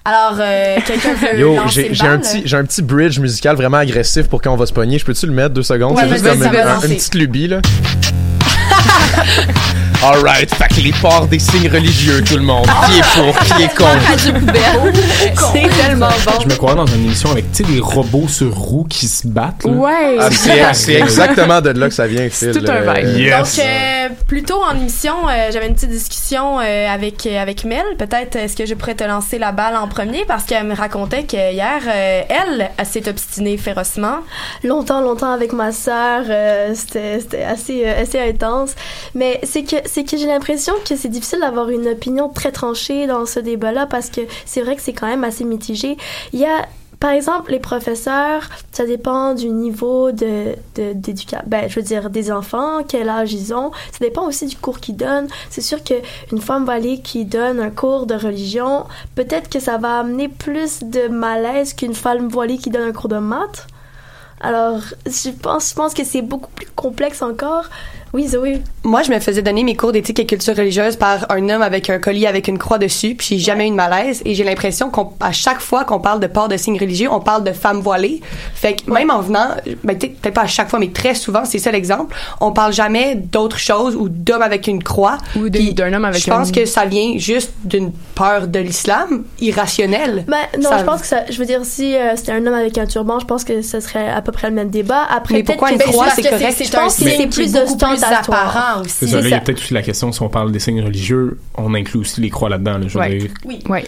[0.04, 3.78] Alors, euh, quelqu'un veut Yo, j'ai, j'ai un petit, j'ai un petit bridge musical vraiment
[3.78, 4.98] agressif pour quand on va se pogner.
[4.98, 5.96] Je peux-tu le mettre deux secondes?
[5.96, 7.60] Ouais, c'est juste comme une, un- une petite lubie, là.
[10.04, 12.66] Alright, fait que les ports des signes religieux, tout le monde.
[12.86, 14.18] Qui est pour, qui est contre?
[15.52, 16.32] C'est tellement bon.
[16.42, 19.26] Je me crois dans une émission avec, tu sais, des robots sur roues qui se
[19.26, 19.64] battent.
[19.64, 19.70] là.
[19.70, 20.16] Ouais.
[20.20, 22.52] Ah, c'est, c'est exactement de là que ça vient, Phil.
[22.52, 23.18] tout un euh, vibe.
[23.18, 23.56] Yes.
[23.56, 27.64] Donc, euh, plus tôt en émission, euh, j'avais une petite discussion euh, avec euh, avec
[27.64, 27.84] Mel.
[27.98, 30.24] Peut-être est-ce que je pourrais te lancer la balle en premier?
[30.26, 34.18] Parce qu'elle me racontait que hier, euh, elle, elle s'est obstinée férocement.
[34.62, 36.24] longtemps, longtemps avec ma sœur.
[36.28, 38.72] euh, c'était c'était assez, euh, assez intense.
[39.14, 43.06] Mais c'est que, c'est que j'ai l'impression que c'est difficile d'avoir une opinion très tranchée
[43.06, 45.96] dans ce débat-là parce que c'est vrai que c'est quand même assez mitigé.
[46.32, 46.66] Il y a,
[46.98, 50.56] par exemple, les professeurs, ça dépend du niveau de.
[51.46, 53.70] Ben, je veux dire, des enfants, quel âge ils ont.
[53.92, 55.28] Ça dépend aussi du cours qu'ils donnent.
[55.48, 60.00] C'est sûr qu'une femme voilée qui donne un cours de religion, peut-être que ça va
[60.00, 63.68] amener plus de malaise qu'une femme voilée qui donne un cours de maths.
[64.40, 67.66] Alors, je pense, je pense que c'est beaucoup plus complexe encore.
[68.14, 68.62] Oui, Zoé.
[68.84, 71.90] Moi, je me faisais donner mes cours d'éthique et culture religieuse par un homme avec
[71.90, 74.22] un collier avec une croix dessus, puis j'ai jamais eu de malaise.
[74.24, 77.42] Et j'ai l'impression qu'à chaque fois qu'on parle de port de signes religieux, on parle
[77.42, 78.20] de femmes voilées.
[78.54, 79.48] Fait que même en venant,
[79.82, 83.16] ben, peut-être pas à chaque fois, mais très souvent, c'est ça l'exemple, on parle jamais
[83.16, 85.18] d'autre chose ou d'homme avec une croix.
[85.36, 88.60] Ou de- d'un homme avec Je pense un- que ça vient juste d'une peur de
[88.60, 90.24] l'islam irrationnelle.
[90.28, 92.54] Ben, non, Ça- je pense que ça, je veux dire, si euh, c'était un homme
[92.54, 95.02] avec un turban, je pense que ce serait à peu près le même débat.
[95.10, 96.62] Après, Mais pourquoi une croix, c'est correct?
[96.64, 98.03] Je pense que c'est plus plus ostentatoire.
[98.12, 99.08] Apparent aussi.
[99.08, 101.38] ça, là, il y a peut-être aussi la question, si on parle des signes religieux,
[101.56, 102.78] on inclut aussi les croix là-dedans.
[102.78, 103.16] là, Ouais.
[103.18, 103.58] dire, Oui.
[103.68, 103.84] Ouais.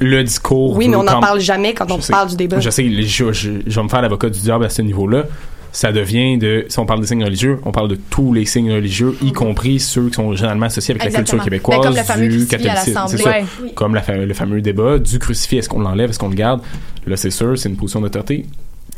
[0.00, 0.76] le discours.
[0.76, 2.58] Oui, mais on n'en quand- parle jamais quand on sais- parle du débat.
[2.60, 5.24] Je sais, je, je- je vais me faire l'avocat du diable à ce niveau-là.
[5.72, 8.72] ça devient de, si on parle des signes religieux, on parle de tous les signes
[8.72, 11.44] religieux, y compris ceux qui sont généralement associés avec la culture Exactement.
[11.44, 13.00] québécoise, Ben, comme le fameux du catholicisme.
[13.06, 13.34] C'est ça.
[13.62, 13.72] Oui.
[13.76, 16.60] Comme la le fameux débat du crucifix, est-ce qu'on l'enlève, est-ce qu'on le garde?
[17.06, 18.46] Là, c'est sûr, c'est une position d'autorité.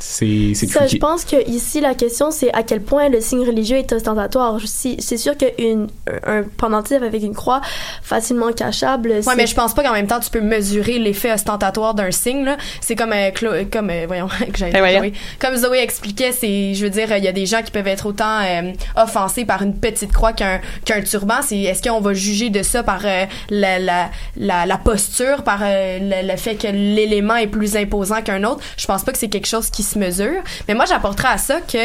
[0.04, 0.96] C'est, c'est Ça, tricky.
[0.96, 4.58] je pense que ici la question c'est à quel point le signe religieux est ostentatoire.
[4.64, 5.86] Si- C'est sûr qu'un
[6.26, 7.60] un pendentif avec une croix
[8.02, 9.10] facilement cachable.
[9.24, 12.44] Ouais, mais je pense pas qu'en même temps tu peux mesurer l'effet ostentatoire d'un signe
[12.44, 12.56] là.
[12.80, 13.30] C'est comme euh,
[13.70, 15.12] comme euh, voyons que Ben.
[15.38, 18.06] Comme Zoé expliquait, c'est je veux dire il y a des gens qui peuvent être
[18.06, 22.50] autant euh, offensés par une petite croix qu'un qu'un turban, c'est est-ce qu'on va juger
[22.50, 26.66] de ça par euh, la, la, la la posture, par euh, le, le fait que
[26.66, 28.60] l'élément est plus imposant qu'un autre?
[28.76, 31.78] Je pense pas que c'est quelque chose qui mesure, mais moi j'apporterais à ça que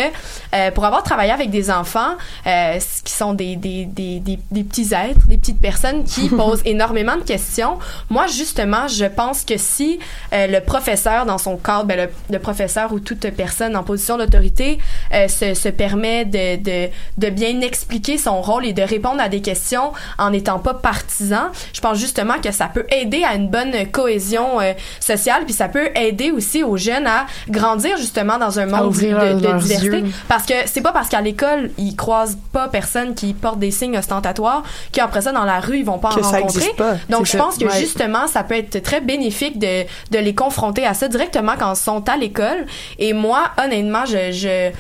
[0.54, 2.16] euh, pour avoir travaillé avec des enfants
[2.46, 6.62] euh, qui sont des, des, des, des, des petits êtres, des petites personnes qui posent
[6.66, 10.00] énormément de questions, moi justement, je pense que si
[10.34, 14.18] euh, le professeur dans son cadre, ben, le, le professeur ou toute personne en position
[14.18, 14.78] d'autorité
[15.14, 19.30] euh, se, se permet de, de, de bien expliquer son rôle et de répondre à
[19.30, 23.50] des questions en n'étant pas partisan, je pense justement que ça peut aider à une
[23.50, 28.60] bonne cohésion euh, sociale, puis ça peut aider aussi aux jeunes à grandir justement dans
[28.60, 29.86] un monde de, diversité.
[29.86, 30.04] yeux.
[30.28, 33.98] Parce que c'est pas parce qu'à l'école, ils croisent pas personne qui porte des signes
[33.98, 36.74] ostentatoires qu'après ça, dans la rue, ils vont pas Que en ça rencontrer.
[36.78, 36.96] pas.
[37.10, 37.80] Donc, je pense que Ouais.
[37.80, 41.78] justement, ça peut être très bénéfique de, de les confronter à ça directement quand ils
[41.80, 42.66] sont à l'école.
[43.00, 44.72] Et moi, honnêtement, je, je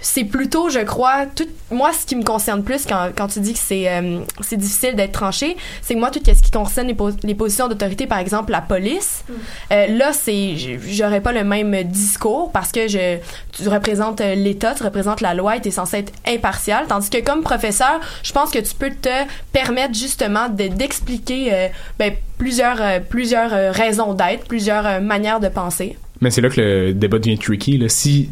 [0.00, 3.52] c'est plutôt, je crois, tout, moi, ce qui me concerne plus quand, quand tu dis
[3.52, 6.96] que c'est euh, c'est difficile d'être tranché, c'est que moi, tout ce qui concerne les,
[7.24, 9.24] les positions d'autorité, par exemple, la police,
[9.72, 10.56] euh, là, c'est,
[10.88, 13.18] j'aurais pas le même discours parce que je,
[13.52, 16.86] tu représentes euh, l'État, tu représentes la loi et tu es censé être impartial.
[16.88, 19.08] Tandis que comme professeur, je pense que tu peux te
[19.52, 25.48] permettre justement de, d'expliquer euh, ben, plusieurs, euh, plusieurs raisons d'être, plusieurs euh, manières de
[25.48, 25.96] penser.
[26.20, 27.78] Mais c'est là que le débat devient tricky.
[27.78, 27.88] Là.
[27.88, 28.28] Si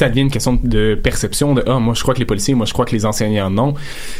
[0.00, 2.66] ça devient une question de perception, de ah, moi je crois que les policiers, moi
[2.66, 3.74] je crois que les enseignants non,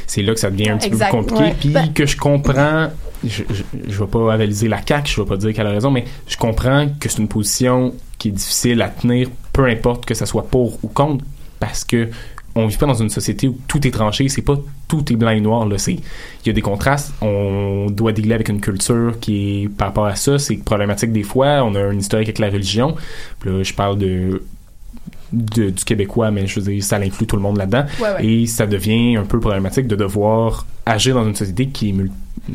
[0.06, 1.42] c'est là que ça devient un petit peu compliqué.
[1.42, 1.54] Ouais.
[1.58, 2.88] Puis Ben- que je comprends,
[3.24, 5.90] je, je, je vais pas avaliser la CAQ, je vais pas dire qu'elle a raison,
[5.90, 10.14] mais je comprends que c'est une position qui est difficile à tenir, peu importe que
[10.14, 11.24] ça soit pour ou contre,
[11.58, 12.08] parce que
[12.54, 15.30] on vit pas dans une société où tout est tranché, c'est pas tout est blanc
[15.30, 19.14] et noir là, c'est il y a des contrastes, on doit dealer avec une culture
[19.20, 22.38] qui est par rapport à ça, c'est problématique des fois, on a un historique avec
[22.38, 22.96] la religion.
[23.38, 24.42] Puis là, je parle de
[25.32, 27.84] de- du québécois, mais je veux dire, ça inclut tout le monde là-dedans.
[28.00, 28.24] Ouais, ouais.
[28.26, 31.94] Et ça devient un peu problématique de devoir agir dans une société qui est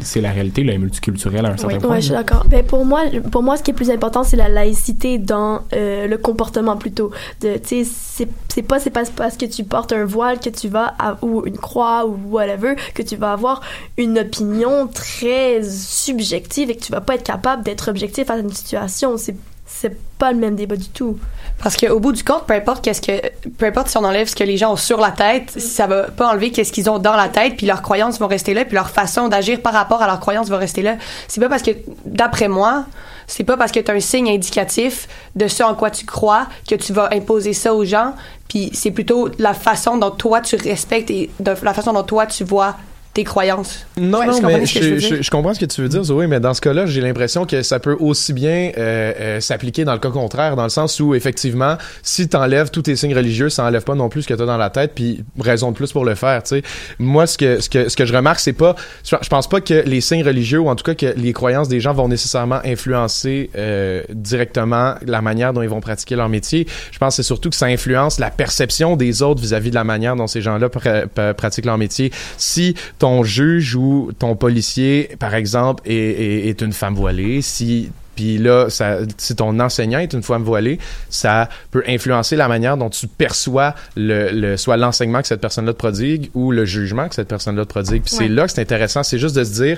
[0.01, 1.89] c'est la réalité, là, est multiculturelle à un certain point.
[1.91, 2.45] Ouais, je suis d'accord.
[2.49, 6.07] Ben, pour moi, pour moi, ce qui est plus important, c'est la laïcité dans euh,
[6.07, 7.11] le comportement plutôt.
[7.41, 10.49] De, tu sais, c'est c'est pas c'est pas parce que tu portes un voile que
[10.49, 13.61] tu vas à- ou une croix ou whatever que tu vas avoir
[13.97, 18.51] une opinion très subjective et que tu vas pas être capable d'être objectif à une
[18.51, 19.17] situation.
[19.17, 19.35] C'est
[19.79, 21.19] c'est pas le même débat du tout.
[21.61, 23.21] Parce qu'au bout du compte, peu importe qu'est-ce que,
[23.57, 26.03] peu importe si on enlève ce que les gens ont sur la tête, ça va
[26.03, 28.75] pas enlever qu'est-ce qu'ils ont dans la tête, puis leurs croyances vont rester là, puis
[28.75, 30.95] leur façon d'agir par rapport à leurs croyances va rester là.
[31.27, 31.71] C'est pas parce que,
[32.05, 32.85] d'après moi,
[33.27, 36.47] c'est pas parce que tu as un signe indicatif de ce en quoi tu crois
[36.69, 38.13] que tu vas imposer ça aux gens,
[38.47, 42.25] puis c'est plutôt la façon dont toi tu respectes et de la façon dont toi
[42.27, 42.75] tu vois
[43.15, 43.87] tes croyances.
[43.97, 46.85] Non, Ouais, mais je comprends ce que tu veux dire, Zoé, mais dans ce cas-là,
[46.85, 50.63] j'ai l'impression que ça peut aussi bien euh, euh, s'appliquer dans le cas contraire, dans
[50.63, 54.23] le sens où, effectivement, si t'enlèves tous tes signes religieux, ça enlève pas non plus
[54.23, 56.63] ce que t'as dans la tête, puis raison de plus pour le faire, tu sais.
[56.99, 58.75] Moi, ce que, ce que, ce que je remarque, c'est pas...
[59.03, 61.79] Je pense pas que les signes religieux, ou en tout cas que les croyances des
[61.79, 66.67] gens vont nécessairement influencer euh, directement la manière dont ils vont pratiquer leur métier.
[66.91, 69.85] Je pense que c'est surtout que ça influence la perception des autres vis-à-vis de la
[69.85, 72.11] manière dont ces gens-là pr- pr- pratiquent leur métier.
[72.37, 77.89] Si ton juge ou ton policier, par exemple, est, est- est une femme voilée, si
[78.15, 82.77] puis là, ça, si ton enseignant est une femme voilée, ça peut influencer la manière
[82.77, 87.09] dont tu perçois le, le soit l'enseignement que cette personne-là te prodigue ou le jugement
[87.09, 88.03] que cette personne-là te prodigue.
[88.03, 89.77] Puis c'est là que c'est intéressant, c'est juste de se dire,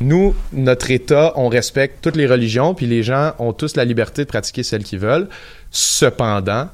[0.00, 4.22] nous, notre État, on respecte toutes les religions, puis les gens ont tous la liberté
[4.22, 5.26] de pratiquer celles qu'ils veulent.
[5.72, 6.68] Cependant,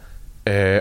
[0.47, 0.81] euh,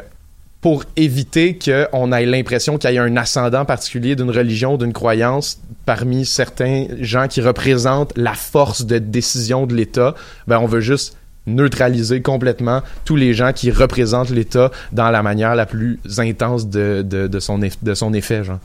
[0.67, 5.61] pour éviter qu'on ait l'impression qu'il y ait un ascendant particulier d'une religion, d'une croyance
[5.85, 10.13] parmi certains gens qui représentent la force de décision de l'État,
[10.45, 15.55] ben on veut juste neutraliser complètement tous les gens qui représentent l'État dans la manière
[15.55, 18.59] la plus intense de, de, son, de son effet, genre.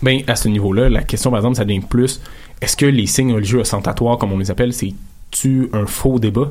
[0.00, 2.22] Ben, à ce niveau-là, la question, par exemple, ça devient plus
[2.62, 6.50] est-ce que les signes religieux ostentatoires, comme on les appelle, c'est-tu un faux débat?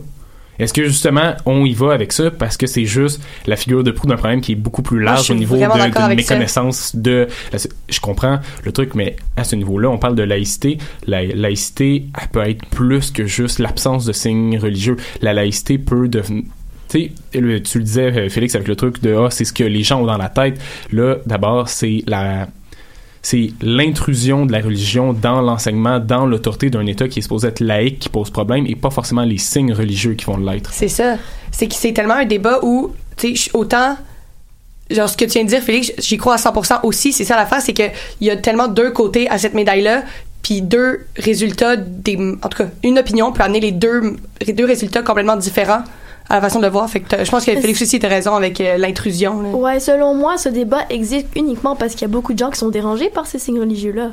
[0.60, 2.32] Est-ce que justement, on y va avec ça?
[2.32, 5.30] Parce que c'est juste la figure de proue d'un problème qui est beaucoup plus large
[5.32, 6.08] au niveau de- ça.
[6.34, 7.28] méconnaissance de.
[7.54, 10.78] la- Je comprends le truc, mais à ce niveau-là, on parle de laïcité.
[11.06, 14.98] La laïcité, elle peut être plus que juste l'absence de signes religieux.
[15.22, 16.44] La laïcité peut devenir
[16.90, 19.52] tu sais, le- tu le disais, euh, Félix, avec le truc de ah, c'est ce
[19.52, 20.58] que les gens ont dans la tête.
[20.94, 22.48] Là, d'abord, c'est la
[23.22, 27.60] c'est l'intrusion de la religion dans l'enseignement, dans l'autorité d'un État qui est supposé être
[27.60, 30.72] laïque qui pose problème et pas forcément les signes religieux qui vont l'être.
[30.74, 31.18] C'est ça.
[31.52, 33.98] C'est que c'est tellement un débat où, tu sais, autant.
[34.90, 37.12] Genre, ce que tu viens de dire, Félix, j'y crois à 100% aussi.
[37.12, 40.04] C'est ça l'affaire, c'est qu'il y a tellement deux côtés à cette médaille-là,
[40.42, 44.66] puis deux résultats, des, en tout cas, une opinion peut amener les deux, les deux
[44.66, 45.84] résultats complètement différents
[46.30, 46.90] à la façon de voir.
[46.90, 49.42] Fait que je pense que Félix aussi a raison avec euh, l'intrusion.
[49.42, 49.50] là.
[49.50, 52.60] Ouais, selon moi, ce débat existe uniquement parce qu'il y a beaucoup de gens qui
[52.60, 54.12] sont dérangés par ces signes religieux-là.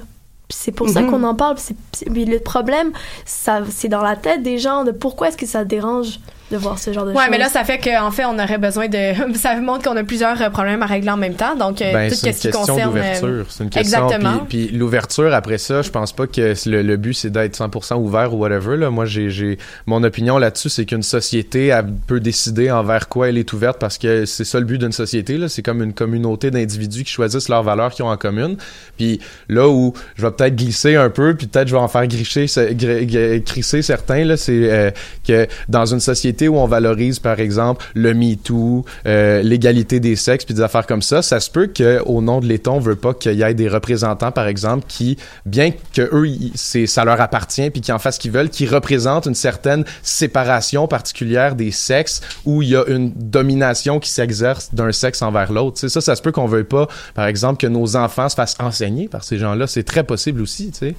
[0.48, 1.10] Puis c'est pour ça Mhm.
[1.10, 1.56] qu'on en parle.
[1.58, 2.92] c'est- c'est- puis le problème,
[3.24, 6.20] ça, c'est dans la tête des gens de pourquoi est-ce que ça dérange
[6.54, 7.30] de voir ce genre de Ouais, choses.
[7.30, 9.12] mais là, ça fait qu'en fait, on aurait besoin de.
[9.34, 11.56] Ça montre qu'on a plusieurs euh, problèmes à régler en même temps.
[11.56, 12.88] Donc, euh, Ben, tout c'est une ce qui question concerne.
[12.90, 13.28] d'ouverture.
[13.28, 14.04] euh, C'est une question.
[14.06, 14.38] Exactement.
[14.48, 17.96] Puis, puis l'ouverture, après ça, je pense pas que le, le but, c'est d'être 100%
[17.96, 18.76] ouvert ou whatever.
[18.76, 18.90] Là.
[18.90, 23.38] Moi, j'ai, j'ai mon opinion là-dessus, c'est qu'une société elle peut décider envers quoi elle
[23.38, 25.36] est ouverte parce que c'est ça le but d'une société.
[25.36, 25.48] Là.
[25.48, 28.56] C'est comme une communauté d'individus qui choisissent leurs valeurs qu'ils ont en commune.
[28.96, 32.06] Puis là où je vais peut-être glisser un peu, puis peut-être je vais en faire
[32.06, 32.74] gricher, gr-
[33.06, 34.90] gr- crisser certains, là, c'est euh,
[35.26, 40.44] que dans une société où on valorise, par exemple, le MeToo, euh, l'égalité des sexes,
[40.44, 43.14] puis des affaires comme ça, ça se peut qu'au nom de l'État, on veut pas
[43.14, 47.70] qu'il y ait des représentants, par exemple, qui, bien que eux, c'est, ça leur appartient,
[47.70, 52.20] puis qui en fassent ce qu'ils veulent, qui représentent une certaine séparation particulière des sexes,
[52.44, 55.78] où il y a une domination qui s'exerce d'un sexe envers l'autre.
[55.88, 59.08] Ça, ça se peut qu'on veuille pas, par exemple, que nos enfants se fassent enseigner
[59.08, 59.66] par ces gens-là.
[59.66, 60.94] C'est très possible aussi, tu sais.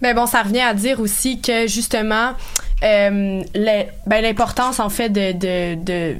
[0.00, 2.32] Mais bon, ça revient à dire aussi que justement,
[2.84, 3.42] euh,
[4.06, 6.16] ben, l'importance en fait de, de, de-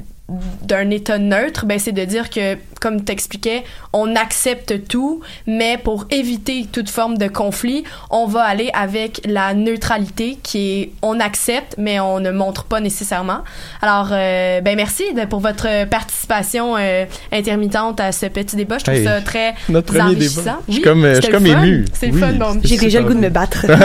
[0.62, 3.64] d'un état neutre, ben c'est de dire que, comme t'expliquais,
[3.94, 9.54] on accepte tout, mais pour éviter toute forme de conflit, on va aller avec la
[9.54, 13.38] neutralité qui est on accepte, mais on ne montre pas nécessairement.
[13.80, 18.76] Alors, euh, ben merci de- pour votre participation euh, intermittente à ce petit débat.
[18.78, 20.42] Je trouve Hey, ça très notre premier enrichissant.
[20.42, 20.58] débat.
[20.68, 21.84] Je suis comme, euh, je suis comme ému.
[21.94, 22.60] C'est le Oui, fun, bon.
[22.62, 23.64] J'ai déjà le goût de me battre.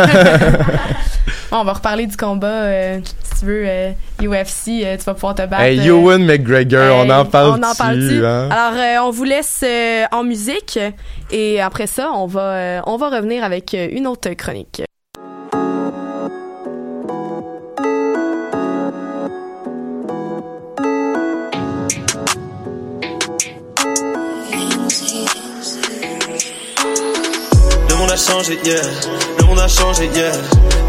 [1.52, 2.48] Bon, on va reparler du combat.
[2.48, 5.62] euh, si tu veux, euh, UFC, euh, tu vas pouvoir te battre.
[5.62, 5.94] Hey, euh,
[6.34, 8.50] McGregor, on hey, en parle On en parle hein?
[8.50, 10.80] Alors, euh, on vous laisse euh, en musique
[11.32, 14.82] et après ça, on va, euh, on va revenir avec euh, une autre chronique.
[27.90, 28.82] Le monde a changé, yeah.
[29.38, 30.32] Le monde a changé, yeah.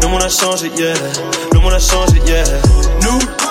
[0.01, 0.93] Le monde a changé, yeah.
[1.53, 2.43] Le monde a changé, yeah.
[3.03, 3.44] Nous,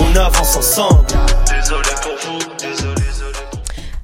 [0.00, 1.06] on avance ensemble.
[1.46, 3.00] Désolé pour vous, désolé.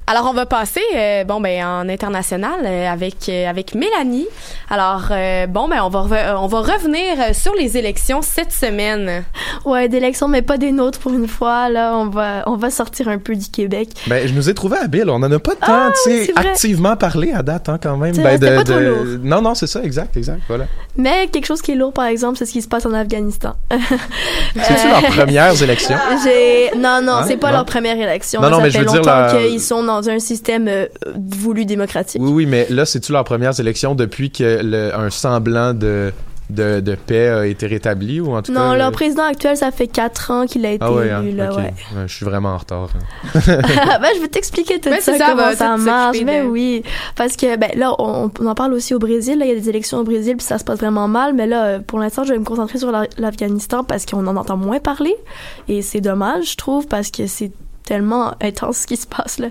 [0.09, 4.27] Alors, on va passer, euh, bon, ben, en international euh, avec, euh, avec Mélanie.
[4.69, 8.51] Alors, euh, bon, ben, on va, rev- on va revenir euh, sur les élections cette
[8.51, 9.23] semaine.
[9.65, 11.69] Ouais, d'élections, mais pas des nôtres pour une fois.
[11.69, 13.89] Là, on va, on va sortir un peu du Québec.
[14.07, 15.09] Ben, je nous ai trouvé habile.
[15.09, 18.15] On en a pas tant, Ah, tu sais, activement parlé à date, hein, quand même.
[18.17, 19.05] Ben, c'était pas trop lourd.
[19.23, 20.65] Non, non, c'est ça, exact, exact, voilà.
[20.97, 23.53] Mais quelque chose qui est lourd, par exemple, c'est ce qui se passe en Afghanistan.
[23.71, 25.95] C'est-tu leurs premières élections?
[26.77, 27.25] Non non Hein?
[27.27, 27.53] c'est pas Non?
[27.57, 28.41] leur première élection.
[28.41, 30.87] Non, non, ça mais je veux dire, longtemps la- qu'ils sont dans un système euh,
[31.15, 32.21] voulu démocratique.
[32.21, 36.11] Oui, oui, mais là, c'est-tu leurs premières élections depuis que le- un semblant de,
[36.49, 38.77] de, de paix a été rétabli ou en tout non, cas?
[38.77, 41.35] leur euh, président actuel, ça fait quatre ans qu'il a été Ah ouais, hein, élu
[41.35, 41.63] là, ouais.
[41.95, 42.87] Ouais, Je suis vraiment en retard.
[42.95, 43.29] hein.
[43.45, 46.15] ben, je vais t'expliquer tout Ben, ça, comment va ça marche.
[46.17, 46.83] s'occuper Ben de- oui,
[47.17, 49.37] parce que ben là, on, on en parle aussi au Brésil.
[49.39, 51.33] Là, il y a des élections au Brésil, puis ça se passe vraiment mal.
[51.33, 54.37] Mais là, euh, pour l'instant, je vais me concentrer sur la- l'Afghanistan parce qu'on en
[54.37, 55.15] entend moins parler,
[55.67, 57.51] et c'est dommage, je trouve, parce que c'est
[57.83, 59.47] tellement intense ce qui se passe là.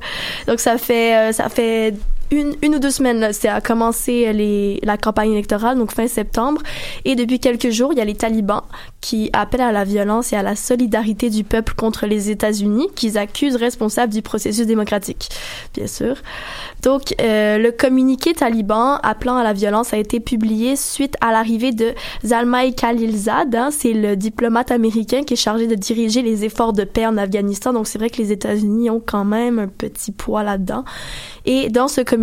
[0.47, 1.95] Donc ça fait euh, ça fait
[2.31, 6.63] une, une ou deux semaines, c'est à commencer les, la campagne électorale, donc fin septembre.
[7.05, 8.63] Et depuis quelques jours, il y a les talibans
[9.01, 13.19] qui appellent à la violence et à la solidarité du peuple contre les États-Unis, qu'ils
[13.19, 15.29] accusent responsables du processus démocratique,
[15.75, 16.17] bien sûr.
[16.83, 21.73] Donc, euh, le communiqué taliban appelant à la violence a été publié suite à l'arrivée
[21.73, 23.55] de Zalmay Khalilzad.
[23.55, 27.17] Hein, c'est le diplomate américain qui est chargé de diriger les efforts de paix en
[27.17, 27.73] Afghanistan.
[27.73, 30.85] Donc, c'est vrai que les États-Unis ont quand même un petit poids là-dedans.
[31.45, 32.16] Et dans ce communiqué,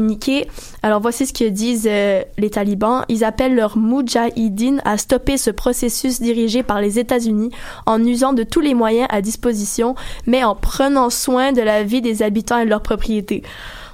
[0.81, 3.03] alors voici ce que disent euh, les talibans.
[3.09, 7.51] Ils appellent leurs moudjahidines à stopper ce processus dirigé par les États-Unis
[7.85, 9.95] en usant de tous les moyens à disposition,
[10.27, 13.43] mais en prenant soin de la vie des habitants et de leurs propriétés.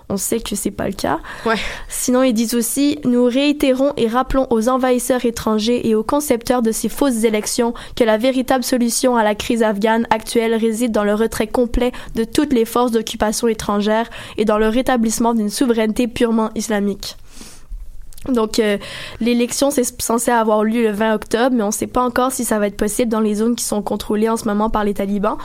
[0.10, 1.20] On sait que c'est pas le cas.
[1.46, 1.56] Ouais.
[1.88, 6.72] Sinon, ils disent aussi Nous réitérons et rappelons aux envahisseurs étrangers et aux concepteurs de
[6.72, 11.14] ces fausses élections que la véritable solution à la crise afghane actuelle réside dans le
[11.14, 16.50] retrait complet de toutes les forces d'occupation étrangères et dans le rétablissement d'une souveraineté purement
[16.56, 17.16] islamique.
[18.28, 18.78] Donc, euh,
[19.22, 22.44] l'élection, c'est censé avoir lieu le 20 octobre, mais on ne sait pas encore si
[22.44, 24.94] ça va être possible dans les zones qui sont contrôlées en ce moment par les
[24.94, 25.38] talibans.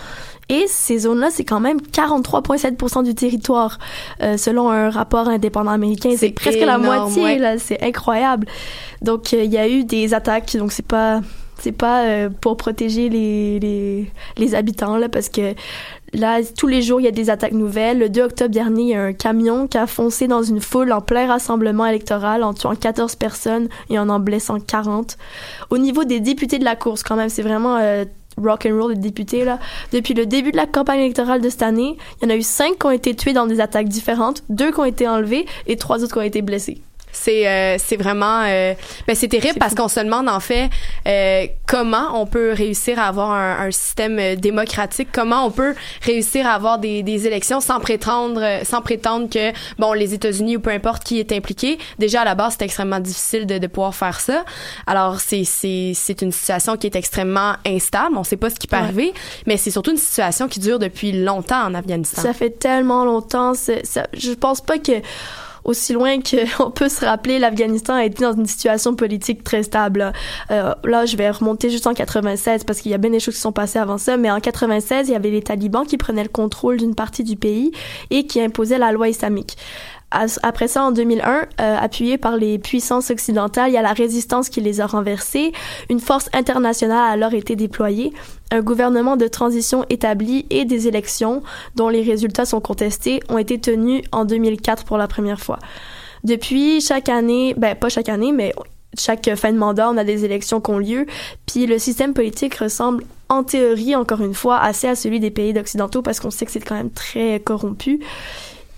[0.48, 3.78] Et ces zones-là, c'est quand même 43,7% du territoire,
[4.22, 6.10] euh, selon un rapport indépendant américain.
[6.16, 7.38] C'est presque la moitié, ouais.
[7.38, 7.58] là.
[7.58, 8.46] C'est incroyable.
[9.02, 10.56] Donc, euh, il y a eu des attaques.
[10.56, 11.20] Donc, c'est pas,
[11.60, 15.54] c'est pas euh, pour protéger les, les, les habitants, là, parce que
[16.14, 17.98] Là, tous les jours, il y a des attaques nouvelles.
[17.98, 20.92] Le 2 octobre dernier, il y a un camion qui a foncé dans une foule
[20.92, 25.16] en plein rassemblement électoral en tuant 14 personnes et en en blessant 40.
[25.70, 28.04] Au niveau des députés de la course, quand même, c'est vraiment euh,
[28.36, 29.58] rock and roll les députés là.
[29.92, 32.42] Depuis le début de la campagne électorale de cette année, il y en a eu
[32.42, 35.76] cinq qui ont été tués dans des attaques différentes, deux qui ont été enlevés et
[35.76, 36.80] trois autres qui ont été blessés.
[37.14, 38.74] C'est euh, c'est vraiment euh,
[39.06, 40.68] ben c'est terrible parce qu'on se demande en fait
[41.06, 45.74] euh, comment on peut réussir à avoir un, un système euh, démocratique, comment on peut
[46.02, 50.56] réussir à avoir des, des élections sans prétendre euh, sans prétendre que bon les États-Unis
[50.56, 51.78] ou peu importe qui est impliqué.
[51.98, 54.44] Déjà à la base c'est extrêmement difficile de, de pouvoir faire ça.
[54.86, 58.16] Alors c'est c'est c'est une situation qui est extrêmement instable.
[58.18, 58.82] On sait pas ce qui peut Ouais.
[58.82, 59.14] arriver,
[59.46, 62.22] mais c'est surtout une situation qui dure depuis longtemps en Afghanistan.
[62.22, 63.54] Ça fait tellement longtemps.
[63.54, 63.74] Ça,
[64.12, 64.92] je pense pas que
[65.64, 70.12] aussi loin qu'on peut se rappeler, l'Afghanistan a été dans une situation politique très stable.
[70.50, 73.34] Euh, là, je vais remonter juste en 96 parce qu'il y a bien des choses
[73.34, 76.22] qui sont passées avant ça, mais en 96, il y avait les talibans qui prenaient
[76.22, 77.72] le contrôle d'une partie du pays
[78.10, 79.56] et qui imposaient la loi islamique.
[80.42, 84.48] Après ça, en 2001, euh, appuyé par les puissances occidentales, il y a la résistance
[84.48, 85.52] qui les a renversés.
[85.90, 88.12] Une force internationale a alors été déployée,
[88.50, 91.42] un gouvernement de transition établi et des élections,
[91.74, 95.58] dont les résultats sont contestés, ont été tenus en 2004 pour la première fois.
[96.22, 98.54] Depuis, chaque année, ben pas chaque année, mais
[98.98, 101.06] chaque fin de mandat, on a des élections qui ont lieu.
[101.46, 105.56] Puis le système politique ressemble, en théorie, encore une fois, assez à celui des pays
[105.58, 108.00] occidentaux parce qu'on sait que c'est quand même très corrompu.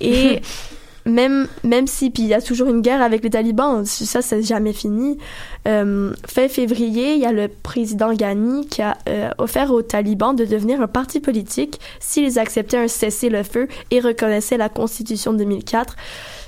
[0.01, 0.41] Et
[1.07, 4.43] même, même si, puis il y a toujours une guerre avec les talibans, ça, c'est
[4.43, 5.19] jamais fini.
[5.69, 10.35] Euh, fin février, il y a le président Ghani qui a euh, offert aux talibans
[10.35, 15.97] de devenir un parti politique s'ils acceptaient un cessez-le-feu et reconnaissaient la constitution de 2004.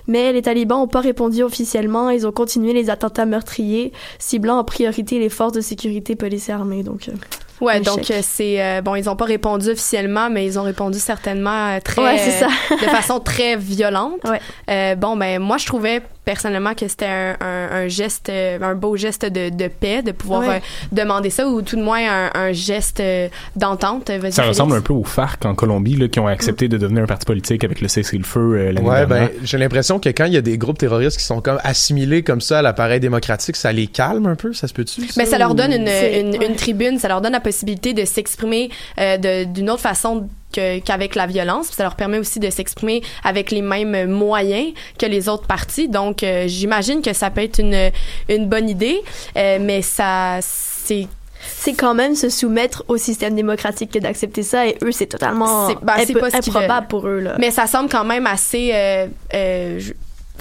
[0.08, 2.10] Mais les talibans n'ont pas répondu officiellement.
[2.10, 6.52] Ils ont continué les attentats meurtriers, ciblant en priorité les forces de sécurité, police et
[6.52, 6.82] armée.
[6.82, 7.12] Donc, euh,
[7.60, 10.98] Ouais, donc euh, c'est euh, bon, ils ont pas répondu officiellement, mais ils ont répondu
[10.98, 12.46] certainement euh, très Ouais, ça.
[12.70, 14.20] de façon très violente.
[14.28, 14.40] Ouais.
[14.70, 16.02] Euh, bon, ben moi je trouvais
[16.32, 20.12] personnellement que c'était un, un, un geste, euh, un beau geste de, de paix, de
[20.12, 20.56] pouvoir Ouais.
[20.56, 20.60] euh,
[20.92, 24.08] demander ça, ou tout de moins un, un geste euh, d'entente.
[24.08, 24.38] Ça Félix.
[24.40, 27.24] ressemble un peu aux FARC en Colombie, là, qui ont accepté de devenir un parti
[27.24, 29.28] politique avec le cessez-le-feu euh, l'année Ouais, dernière.
[29.30, 32.22] ben, j'ai l'impression que quand il y a des groupes terroristes qui sont comme assimilés
[32.22, 35.00] comme ça à l'appareil démocratique, ça les calme un peu, ça se peut-tu?
[35.16, 36.46] Mais ça leur ou- donne une, C'est- une, ouais.
[36.46, 38.68] une tribune, ça leur donne la possibilité de s'exprimer
[39.00, 41.68] euh, de- d'une autre façon qu'avec la violence.
[41.68, 45.88] Puis ça leur permet aussi de s'exprimer avec les mêmes moyens que les autres partis.
[45.88, 47.90] Donc, euh, j'imagine que ça peut être une,
[48.28, 49.00] une bonne idée,
[49.36, 51.08] euh, mais ça, c'est
[51.40, 54.66] c'est quand même se soumettre au système démocratique que d'accepter ça.
[54.66, 55.94] Et eux, c'est totalement C'est ben,
[56.32, 57.20] improbable pour eux.
[57.20, 57.36] Là.
[57.38, 59.80] Mais ça semble quand même assez euh, euh,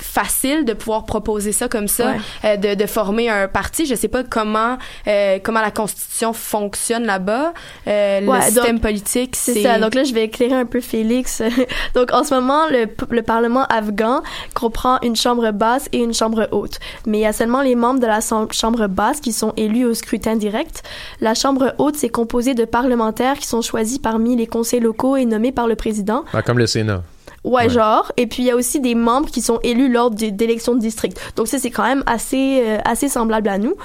[0.02, 2.18] facile de pouvoir proposer ça comme ça, Ouais.
[2.46, 3.86] euh, de, de former un parti.
[3.86, 4.78] Je sais pas comment
[5.08, 7.54] euh, comment la constitution fonctionne là-bas,
[7.88, 9.36] euh, Ouais, le système donc, politique.
[9.36, 9.80] C'est ça.
[9.80, 11.42] Donc là, je vais éclairer un peu Félix.
[11.96, 14.22] donc en ce moment, le, le Parlement afghan
[14.54, 16.80] comprend une chambre basse et une chambre haute.
[17.06, 18.20] Mais il y a seulement les membres de la
[18.52, 20.84] chambre basse qui sont élus au scrutin direct.
[21.22, 25.26] La chambre haute, c'est composé de parlementaires qui sont choisis parmi les conseils locaux et
[25.26, 26.24] nommés par le président.
[26.34, 27.04] Ah, comme le Sénat.
[27.44, 27.70] Ouais, Ouais.
[27.70, 28.12] genre.
[28.18, 31.18] Et puis il y a aussi des membres qui sont élus lors d'élections de district.
[31.36, 33.76] Donc ça, c'est quand même assez, euh, assez semblable à nous.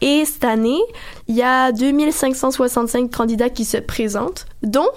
[0.00, 0.78] Et cette année,
[1.28, 4.88] il y a 2565 candidats qui se présentent, dont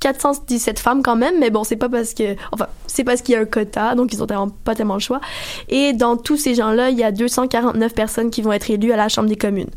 [0.00, 3.36] 417 femmes quand même, mais bon, c'est pas parce que, enfin, c'est parce qu'il y
[3.36, 5.20] a un quota, donc ils ont tellement- pas tellement le choix.
[5.68, 8.96] Et dans tous ces gens-là, il y a 249 personnes qui vont être élues à
[8.96, 9.68] la Chambre des communes.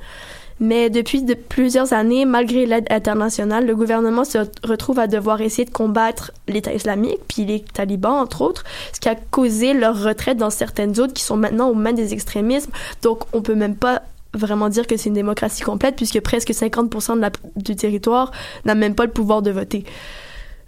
[0.60, 5.66] Mais depuis de plusieurs années, malgré l'aide internationale, le gouvernement se retrouve à devoir essayer
[5.66, 10.38] de combattre l'État islamique, puis les talibans, entre autres, ce qui a causé leur retraite
[10.38, 12.72] dans certaines zones qui sont maintenant aux mains des extrémismes.
[13.02, 14.04] Donc, on peut même pas
[14.36, 18.32] vraiment dire que c'est une démocratie complète, puisque presque 50% de la- du territoire
[18.66, 19.84] n'a même pas le pouvoir de voter.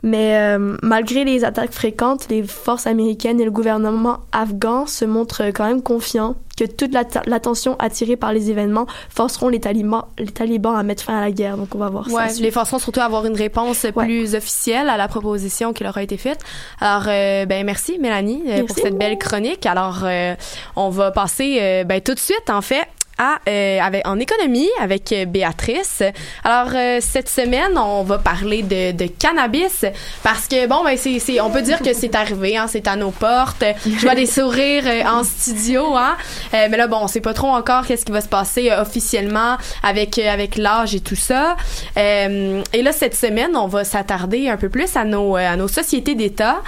[0.06, 5.46] Mais euh, malgré les attaques fréquentes, les forces américaines et le gouvernement afghan se montrent
[5.48, 10.76] quand même confiants que toute l'attention attirée par les événements forceront les talibans, les talibans
[10.76, 11.58] à mettre fin à la guerre.
[11.58, 12.42] Donc on va voir Ouais, ça.
[12.42, 16.04] les forceront surtout à avoir une réponse plus officielle à la proposition qui leur a
[16.04, 16.40] été faite.
[16.80, 19.66] Alors, euh, ben merci Mélanie euh, pour cette belle chronique.
[19.66, 20.36] Alors, euh,
[20.76, 22.88] on va passer euh, ben, tout de suite en fait
[23.18, 26.04] à euh, avec en économie avec euh, Béatrice.
[26.44, 29.86] Alors euh, cette semaine, on va parler de, de cannabis
[30.24, 32.96] parce que bon ben c'est c'est on peut dire que c'est arrivé hein, c'est à
[32.96, 33.64] nos portes.
[33.86, 36.16] Je vois des sourires euh, en studio hein.
[36.54, 38.82] Euh, mais là bon, on sait pas trop encore qu'est-ce qui va se passer euh,
[38.82, 41.56] officiellement avec avec l'âge et tout ça.
[41.96, 46.16] Et là cette semaine, on va s'attarder un peu plus à nos à nos sociétés
[46.16, 46.62] d'État,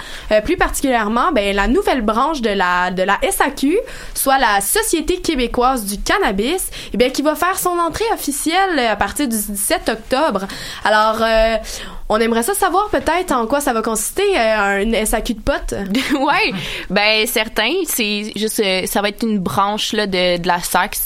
[0.44, 3.78] plus particulièrement ben la nouvelle branche de la de la SAQ,
[4.14, 8.96] soit la Société québécoise du cannabis, et bien qui va faire son entrée officielle à
[8.96, 10.46] partir du 17 octobre.
[10.84, 11.56] Alors euh,
[12.08, 15.74] on aimerait ça savoir peut-être en quoi ça va consister euh, une SAQ de potes.
[16.12, 16.52] ouais,
[16.90, 20.96] ben certain, c'est juste euh, ça va être une branche là de, de la SAC,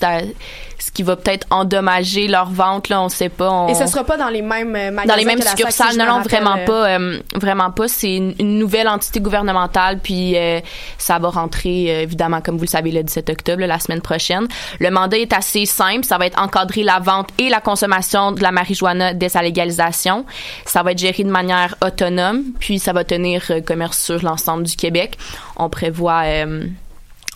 [0.79, 3.49] ce qui va peut-être endommager leur vente là, on sait pas.
[3.51, 5.97] on- Et ce sera pas dans les mêmes magasins dans les mêmes succursales.
[5.97, 6.89] Non, vraiment euh, pas.
[6.99, 7.87] euh, vraiment pas.
[7.87, 10.59] C'est une, une nouvelle entité gouvernementale, puis euh,
[10.99, 14.01] ça va rentrer, euh, évidemment, comme vous le savez, le 17 octobre, là, la semaine
[14.03, 14.49] prochaine.
[14.81, 16.05] Le mandat est assez simple.
[16.05, 20.25] Ça va être encadrer la vente et la consommation de la marijuana dès sa légalisation.
[20.67, 24.63] Ça va être géré de manière autonome, puis ça va tenir euh, commerce sur l'ensemble
[24.65, 25.19] du Québec.
[25.57, 26.23] On prévoit...
[26.25, 26.65] euh,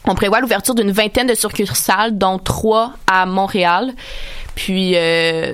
[0.08, 3.92] on prévoit l'ouverture d'une vingtaine de succursales, dont trois à Montréal.
[4.54, 5.52] Puis, euh,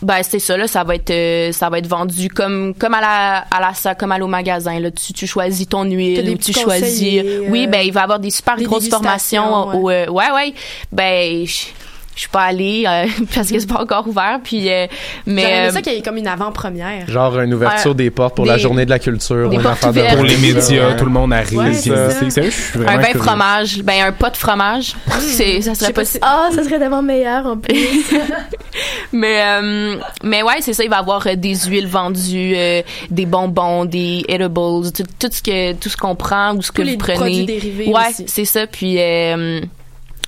[0.00, 3.00] ben c'est ça là, ça va être, euh, ça va être vendu comme comme à
[3.00, 4.90] la à la comme à au magasin là.
[4.90, 7.22] Tu, tu choisis ton huile tu choisis.
[7.48, 9.88] oui, ben il va y avoir des super des grosses formations.
[9.90, 10.54] euh, ouais ouais.
[10.92, 11.66] Ben je
[12.14, 14.40] je suis pas allée euh, parce que c'est pas encore ouvert.
[14.44, 14.86] Puis, euh,
[15.26, 17.08] mais J'aurais aimé euh, ça qu'il y ait comme une avant-première.
[17.08, 19.48] Genre une ouverture des portes pour Des- la journée de la culture.
[19.48, 20.16] des une portes affaire de ouvertes.
[20.16, 20.96] Pour les médias, Ouais.
[20.96, 21.58] tout le monde arrive.
[21.58, 21.90] Ouais, c'est
[22.30, 22.40] c'est ça.
[22.76, 23.20] un vin curieux.
[23.20, 24.94] fromage, ben un pot de fromage.
[25.20, 26.24] c'est ça serait possible.
[26.26, 27.74] Ah, ça serait tellement meilleur en plus.
[29.12, 30.84] Mais euh, mais ouais, c'est ça.
[30.84, 35.28] Il va y avoir euh, des huiles vendues, euh, des bonbons, des edibles, tout, tout
[35.32, 37.16] ce que tout ce qu'on prend ou ce que Tous vous les prenez.
[37.16, 38.24] produits dérivés ouais, aussi.
[38.28, 38.66] c'est ça.
[38.66, 39.60] Puis euh,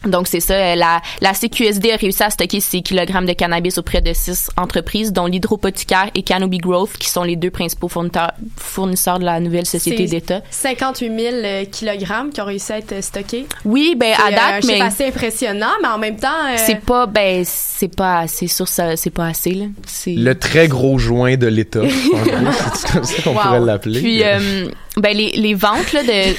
[0.04, 0.54] donc c'est ça.
[0.54, 4.50] euh, La la CQSD a réussi à stocker ces kilogrammes de cannabis auprès de six
[4.56, 9.40] entreprises, dont l'hydropothicaire et Canopy Growth, qui sont les deux principaux fournisseurs fournisseurs de la
[9.40, 10.40] nouvelle société C'est d'État.
[10.50, 13.46] 58 000 euh, kilogrammes qui ont réussi à être stockés.
[13.64, 16.80] Oui, ben C'est à euh, date, mais assez impressionnant, mais en même temps, euh, c'est
[16.80, 19.66] pas ben c'est pas c'est sûr ça c'est pas assez là.
[19.86, 21.80] C'est Le très gros joint de l'État.
[22.74, 23.40] C'est comme ça qu'on Wow.
[23.42, 24.00] pourrait l'appeler.
[24.00, 26.34] Puis, euh, ben, les, les ventes, là, de.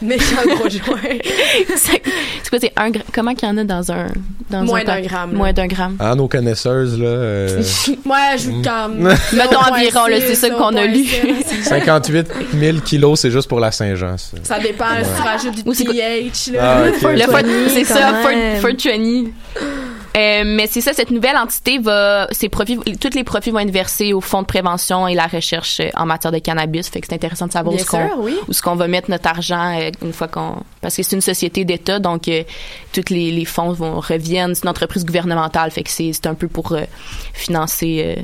[0.00, 0.96] Méchant gros joint.
[1.76, 2.02] c'est
[2.50, 4.06] quoi, c'est un gra- Comment qu'il y en a dans un.
[4.50, 5.32] Dans Moins un d'un gramme.
[5.32, 5.96] Moins d'un gramme.
[5.98, 7.06] Ah, nos connaisseuses, là.
[7.06, 7.62] euh,
[8.04, 8.98] Moi, je vous comme.
[9.32, 11.04] Mettons environ, là, c'est ça qu'on a lu.
[11.62, 12.26] 58
[12.58, 14.16] 000 kilos, c'est juste pour la Saint-Jean.
[14.16, 14.36] ça.
[14.42, 16.76] Ça dépend si tu rajoutes du pH, là.
[16.82, 16.84] Ah.
[17.12, 18.60] Le c'est ça, Fort 20.
[20.16, 23.70] Euh, mais c'est ça, cette nouvelle entité va, ses profits, tous les profits vont être
[23.70, 26.88] versés au fonds de prévention et la recherche en matière de cannabis.
[26.88, 28.36] Fait que c'est intéressant de savoir où ce qu'on, sûr, oui.
[28.48, 31.22] où ce qu'on va mettre notre argent euh, une fois qu'on, parce que c'est une
[31.22, 32.42] société d'État, donc euh,
[32.92, 34.54] tous les, les fonds vont reviennent.
[34.54, 36.82] C'est une entreprise gouvernementale, fait que c'est, c'est un peu pour euh,
[37.34, 38.18] financer.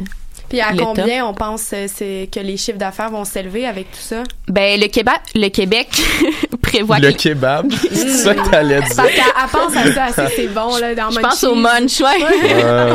[0.55, 3.99] Puis à combien on pense euh, c'est que les chiffres d'affaires vont s'élever avec tout
[4.01, 4.23] ça?
[4.49, 5.89] Ben le Québec, le Québec
[6.63, 8.93] prévoit Le kebab, c'est ça que t'allais dire.
[8.97, 12.01] Parce qu'elle elle pense à ça assez, c'est bon, là, dans je pense au munch,
[12.01, 12.25] ouais.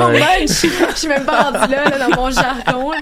[0.09, 0.19] Ouais.
[0.19, 0.65] munch!
[0.91, 2.91] Je suis même pas rendue là, là, dans mon jargon.
[2.91, 2.97] là.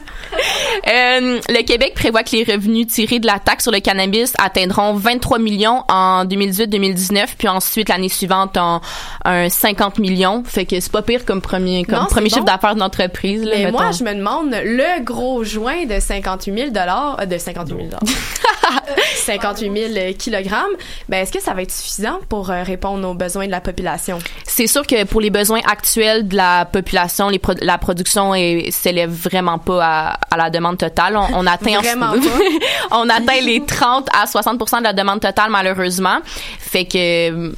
[0.88, 4.94] Euh, le Québec prévoit que les revenus tirés de la taxe sur le cannabis atteindront
[4.94, 8.82] 23 millions en 2018-2019, puis ensuite l'année suivante en
[9.26, 10.44] un 50 millions.
[10.46, 12.36] Fait que c'est pas pire comme premier comme Non, premier bon.
[12.36, 13.44] chiffre d'affaires d'entreprise.
[13.44, 17.76] là, Mais moi, je me demande, le gros joint de 58 000 euh, de 58
[17.76, 18.92] 000 euh,
[19.26, 20.66] 58 000 kilogrammes,
[21.10, 24.20] ben, est-ce que ça va être suffisant pour euh, répondre aux besoins de la population?
[24.46, 28.72] C'est sûr que pour les besoins actuels de la population, les pro- la production est-
[28.72, 31.16] s'élève vraiment pas à, à la demande totale.
[31.18, 32.14] On, on atteint Vraiment
[32.92, 36.18] on atteint les 30 à 60% de la demande totale malheureusement.
[36.60, 37.52] Fait que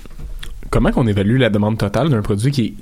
[0.71, 2.73] Comment qu'on évalue la demande totale d'un produit qui est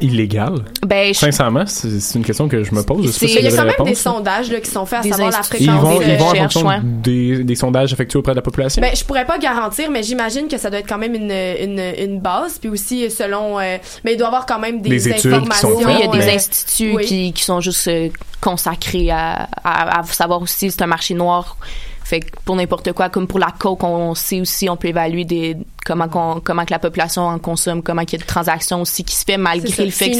[0.00, 0.54] illégal?
[0.86, 3.06] ben je- Sincèrement, c'est une question que je me pose.
[3.06, 4.86] Je sais pas C'est- si Il y a quand même des sondages là, qui sont
[4.86, 5.56] faits à Des savoir la instituts.
[5.62, 6.78] Ils fréquence vont, de ils vont en recherche, fonction ouais.
[6.82, 8.80] des, des sondages effectués auprès de la population?
[8.82, 11.80] Ben, je pourrais pas garantir, mais j'imagine que ça doit être quand même une, une,
[11.98, 12.58] une base.
[12.58, 13.58] Puis aussi, selon...
[13.60, 15.76] euh, mais il doit y avoir quand même des, Des études qui sont informations.
[15.76, 17.04] Oui, il y a des euh, instituts oui.
[17.04, 18.08] qui, qui sont juste euh,
[18.40, 21.56] consacrés à, à, à savoir aussi c'est un marché noir.
[22.04, 25.24] Fait que pour n'importe quoi, comme pour la coke, on sait aussi, on peut évaluer
[25.24, 28.80] des comment qu'on, comment que la population en consomme, comment qu'il y a de transactions
[28.82, 30.16] aussi qui se fait malgré le fait que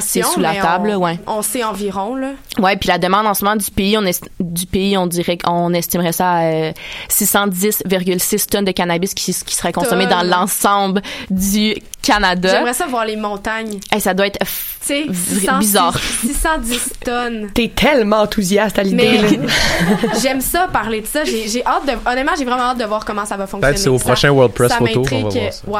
[0.00, 1.18] c'est sous la mais table, on, ouais.
[1.26, 2.30] On sait environ, là.
[2.58, 5.38] Ouais, puis la demande en ce moment du pays, on est, du pays, on dirait
[5.38, 6.72] qu'on estimerait ça à euh,
[7.10, 12.48] 610,6 tonnes de cannabis qui, qui seraient consommées dans l'ensemble du Canada.
[12.50, 13.80] J'aimerais ça voir les montagnes.
[13.90, 14.46] Hey, ça doit être Tu
[14.80, 15.98] sais, V- 600 bizarre.
[15.98, 17.50] 610 tonnes.
[17.54, 19.18] T'es tellement enthousiaste à l'idée.
[20.22, 21.24] J'aime ça, parler de ça.
[21.24, 21.92] J'ai j'ai hâte de...
[22.08, 23.72] Honnêtement, j'ai vraiment hâte de voir comment ça va fonctionner.
[23.74, 24.95] Peut-être c'est au Ça- prochain World Press Photo
[25.66, 25.78] Wow.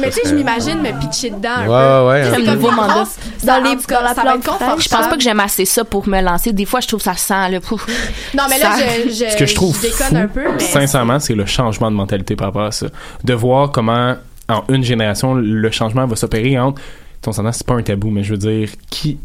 [0.00, 1.48] Mais tu sais, je m'imagine me pitcher dedans.
[1.50, 2.08] un Ouais, peu.
[2.08, 3.04] ouais, C'est un comme nouveau mandat.
[3.44, 4.44] Dans les- dans la ça va être plante fraîche.
[4.44, 4.82] confortable.
[4.82, 6.52] Je pense pas que j'aime assez ça pour me lancer.
[6.52, 7.86] Des fois, je trouve ça sent le pouf.
[8.34, 10.44] Non, mais là, Ça- je, je, Ce que je trouve déconne fou, un peu.
[10.54, 12.86] Mais sincèrement, c'est le changement de mentalité par rapport à ça.
[13.24, 14.14] De voir comment,
[14.48, 16.80] en une génération, le changement va s'opérer entre.
[17.26, 19.18] On s'entend, c'est pas un tabou, mais je veux dire, qui.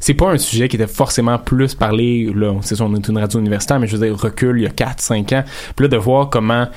[0.00, 3.18] C'est pas un sujet qui était forcément plus parlé, là, c'est sûr, on est une
[3.18, 5.42] radio universitaire, mais je veux dire, recul il y a 4-5 ans.
[5.74, 6.68] Puis là, de voir comment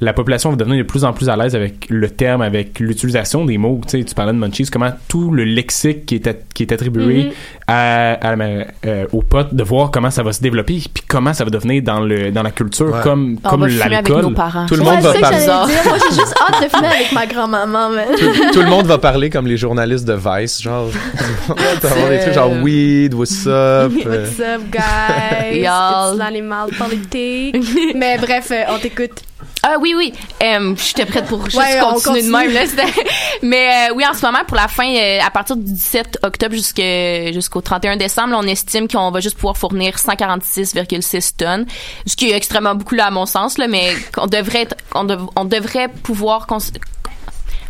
[0.00, 3.44] la population va devenir de plus en plus à l'aise avec le terme, avec l'utilisation
[3.46, 3.80] des mots.
[3.88, 6.72] Tu sais, tu parlais de munchies, comment tout le lexique qui est, at- qui est
[6.72, 7.32] attribué
[7.66, 11.32] à, à la- euh, aux potes, de voir comment ça va se développer, puis comment
[11.32, 13.00] ça va devenir dans, le, dans la culture, Ouais.
[13.02, 14.22] comme, comme l'alcool.
[14.22, 14.66] nos parents.
[14.66, 15.46] Tout le Ouais, monde va parler.
[15.46, 15.66] Moi,
[16.10, 18.04] j'ai juste hâte de fumer avec ma grand-maman, man.
[18.18, 20.88] tout, tout le monde va parler comme les journalistes de Vice, genre.
[21.48, 23.92] Des trucs genre weed, what's up.
[24.06, 25.58] euh, What's up, guys?
[25.62, 26.16] Y'all.
[26.18, 27.56] L'animal politique.
[27.94, 29.22] mais bref, euh, on t'écoute.
[29.68, 30.12] Ah oui, oui.
[30.44, 32.52] Euh, J'étais prête pour juste Ouais, on continuer de même.
[32.52, 32.60] Là,
[33.42, 36.54] Mais euh, oui, en ce moment, pour la fin, euh, à partir du 17 octobre
[36.54, 41.66] jusqu'au 31 décembre, là, on estime qu'on va juste pouvoir fournir 146,6 tonnes,
[42.06, 45.02] ce qui est extrêmement beaucoup là à mon sens, là, mais qu'on devrait, être- on,
[45.04, 46.46] dev- on devrait pouvoir...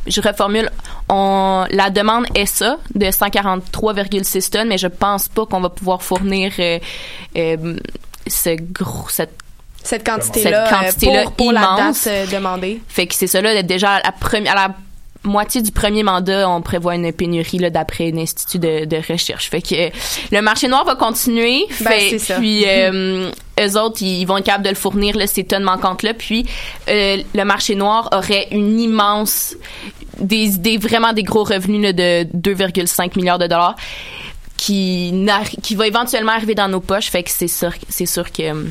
[0.07, 0.71] je reformule,
[1.09, 6.03] on, la demande est ça, de 143,6 tonnes, mais je pense pas qu'on va pouvoir
[6.03, 6.79] fournir euh,
[7.37, 7.77] euh,
[8.27, 9.39] ce gros, cette
[9.87, 12.81] Cette quantité-là, euh, quantité-là pour, pour la date euh, demandée.
[12.89, 14.75] fait que c'est ça là, déjà à la première, à la
[15.27, 19.51] moitié du premier mandat, on prévoit une pénurie là d'après un institut de, de recherche.
[19.51, 19.91] Fait que euh,
[20.33, 21.67] le marché noir va continuer.
[21.81, 22.37] Ben, fait, ça.
[22.37, 23.31] Puis euh,
[23.61, 26.15] eux autres, ils vont être capables de le fournir là, ces tonnes manquantes là.
[26.15, 26.47] Puis
[26.89, 29.57] euh, le marché noir aurait une immense,
[30.19, 33.77] des, des vraiment des gros revenus là, de 2,5 milliards de dollars
[34.57, 35.13] qui
[35.63, 37.11] qui va éventuellement arriver dans nos poches.
[37.11, 38.65] Fait que c'est sûr, c'est sûr que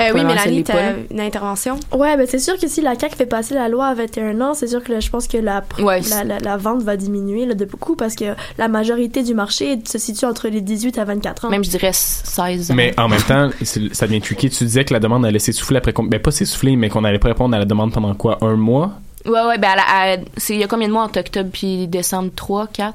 [0.00, 1.06] euh, oui, Mélanie, poules.
[1.10, 1.78] une intervention?
[1.92, 4.54] Ouais, ben c'est sûr que si la CAQ fait passer la loi à 21 ans,
[4.54, 7.46] c'est sûr que là, je pense que la, Ouais, la, la, la vente va diminuer
[7.46, 11.04] là, de beaucoup parce que la majorité du marché se situe entre les 18 à
[11.04, 11.50] 24 ans.
[11.50, 12.74] même je dirais 16 ans.
[12.74, 14.50] Mais en même temps, ça devient tricky.
[14.50, 17.28] Tu disais que la demande allait s'essouffler après, ben pas s'essouffler, mais qu'on allait pas
[17.28, 18.92] répondre à la demande pendant quoi, un mois?
[19.26, 21.50] Ouais, ouais, ben, à la- à- c'est, il y a combien de mois entre octobre
[21.52, 22.30] puis décembre?
[22.34, 22.94] 3, 4?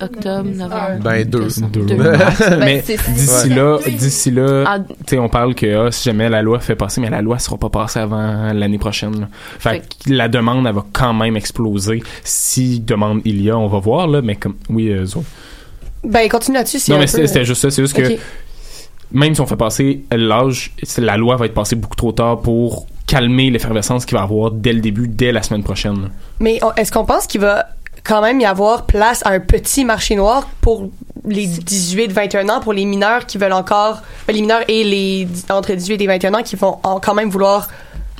[0.00, 1.00] Octobre, novembre.
[1.02, 1.48] Ben, deux.
[1.72, 1.84] Deux.
[1.84, 1.94] Deux.
[2.58, 6.04] mais Ben, c'est- d'ici là, d'ici là, Ah, tu sais, on parle que ah, si
[6.04, 9.20] jamais la loi fait passer, mais la loi sera pas passée avant l'année prochaine.
[9.20, 9.28] là.
[9.58, 12.02] Fait, que la demande, elle va quand même exploser.
[12.24, 15.24] Si demande il y a, on va voir, là, mais comme, oui, euh, Zo.
[16.02, 16.78] Ben, continue là-dessus.
[16.80, 17.70] si Non, mais c'était juste ça.
[17.70, 18.16] C'est juste que
[19.12, 22.40] même si on fait passer l'âge, c'est- la loi va être passée beaucoup trop tard
[22.40, 26.10] pour calmer l'effervescence qu'il va y avoir dès le début, dès la semaine prochaine.
[26.40, 27.66] Mais est-ce qu'on pense qu'il va
[28.04, 30.90] quand même y avoir place à un petit marché noir pour
[31.26, 35.72] les 18-21 ans, pour les mineurs qui veulent encore, ben, les mineurs et les entre
[35.72, 37.66] 18 et 21 ans qui vont en- quand même vouloir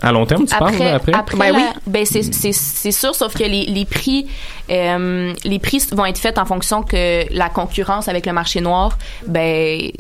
[0.03, 1.13] À long terme, tu parles, après, là, après?
[1.13, 1.65] après Ben la- oui.
[1.87, 4.27] ben c'est, c'est, c'est sûr, sauf que les, les prix,
[4.71, 8.97] euh, les prix vont être faits en fonction que la concurrence avec le marché noir,
[9.27, 9.91] ben,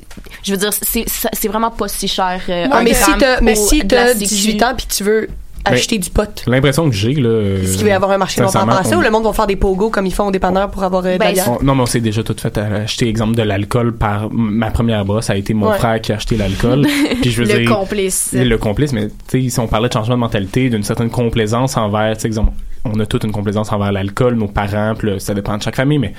[0.42, 1.04] je veux dire, c'est,
[1.48, 2.40] vraiment pas si cher.
[2.48, 4.24] euh, un mais si gramme mais si t'as sécu.
[4.24, 5.28] 18 ans puis que tu veux
[5.64, 7.58] acheter du pot, L'impression que j'ai, là.
[7.62, 9.46] est-ce qu'il va y avoir un marché noir à ça ou le monde va faire
[9.46, 11.50] des pogos comme ils font au dépanneur pour avoir euh, de la Ben, bière?
[11.62, 15.04] Non, mais on s'est déjà tout fait à acheter, exemple, de l'alcool par ma première
[15.04, 15.26] brosse.
[15.26, 15.78] Ça a été mon Ouais.
[15.78, 16.86] frère qui a acheté l'alcool.
[17.22, 17.70] Puis je veux Le dire.
[17.76, 18.30] complice.
[18.34, 21.76] Le complice, mais tu sais, si on parlait de changement de mentalité, d'une certaine complaisance
[21.76, 22.52] envers, tu sais, exemple,
[22.84, 25.98] on a toute une complaisance envers l'alcool, nos parents, puis ça dépend de chaque famille,
[25.98, 26.12] mais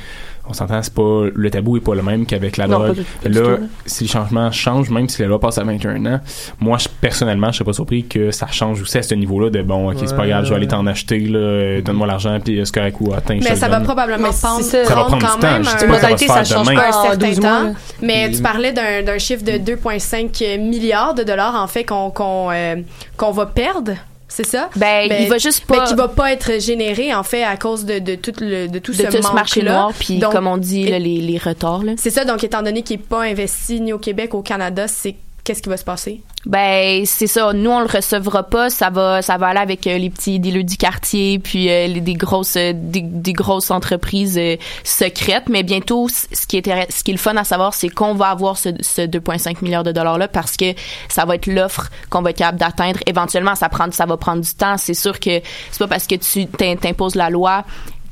[0.47, 2.95] on s'entend, c'est pas, le tabou est pas le même qu'avec la Non, pas drogue.
[2.97, 3.63] du- pas du là, tout.
[3.85, 6.19] si le changement change, même si la loi passe à 21 ans,
[6.59, 9.61] moi, je, personnellement, je serais pas surpris que ça change aussi à ce niveau-là de
[9.61, 12.39] bon, ok, c'est pas Ouais, grave, je vais aller t'en acheter, là, euh, donne-moi l'argent,
[12.43, 13.85] puis euh, c'est correct ou te Mais ça va donne.
[13.85, 14.85] probablement Mais prendre, ça.
[14.85, 16.15] Ça va prendre prendre quand du temps, même je dis pas que ça va se
[16.15, 16.75] modalité, ça change demain.
[16.81, 17.63] pas un en certain 12 mois, temps.
[17.63, 17.71] là.
[18.01, 22.49] Mais tu parlais d'un d'un chiffre de 2,5 milliards de dollars en fait qu'on qu'on
[22.51, 22.75] euh,
[23.17, 23.93] qu'on va perdre.
[24.27, 24.69] C'est ça?
[24.75, 25.85] Ben, Ben, il va juste Mais pas.
[25.85, 28.91] qui va pas être généré en fait à cause de, de tout le de tout
[28.91, 31.83] de ce tout ce marché noir, puis comme on dit, là, les, les retards.
[31.97, 35.15] C'est ça, donc étant donné qu'il n'est pas investi ni au Québec, au Canada, c'est
[35.45, 36.21] qu'est-ce qui va se passer?
[36.45, 37.53] Ben c'est ça.
[37.53, 38.69] Nous on le recevra pas.
[38.69, 42.01] Ça va, ça va aller avec euh, les petits dealers du quartier, puis euh, les,
[42.01, 45.47] des grosses, euh, des, grosses entreprises euh, secrètes.
[45.49, 48.27] Mais bientôt, ce qui est ce qui est le fun à savoir, c'est qu'on va
[48.29, 50.73] avoir ce, ce 2,5 milliards de dollars là parce que
[51.07, 52.99] ça va être l'offre qu'on va être capable d'atteindre.
[53.05, 54.77] Éventuellement, ça prend, ça va prendre du temps.
[54.77, 55.41] C'est sûr que
[55.71, 57.63] c'est pas parce que tu t'im- t'imposes la loi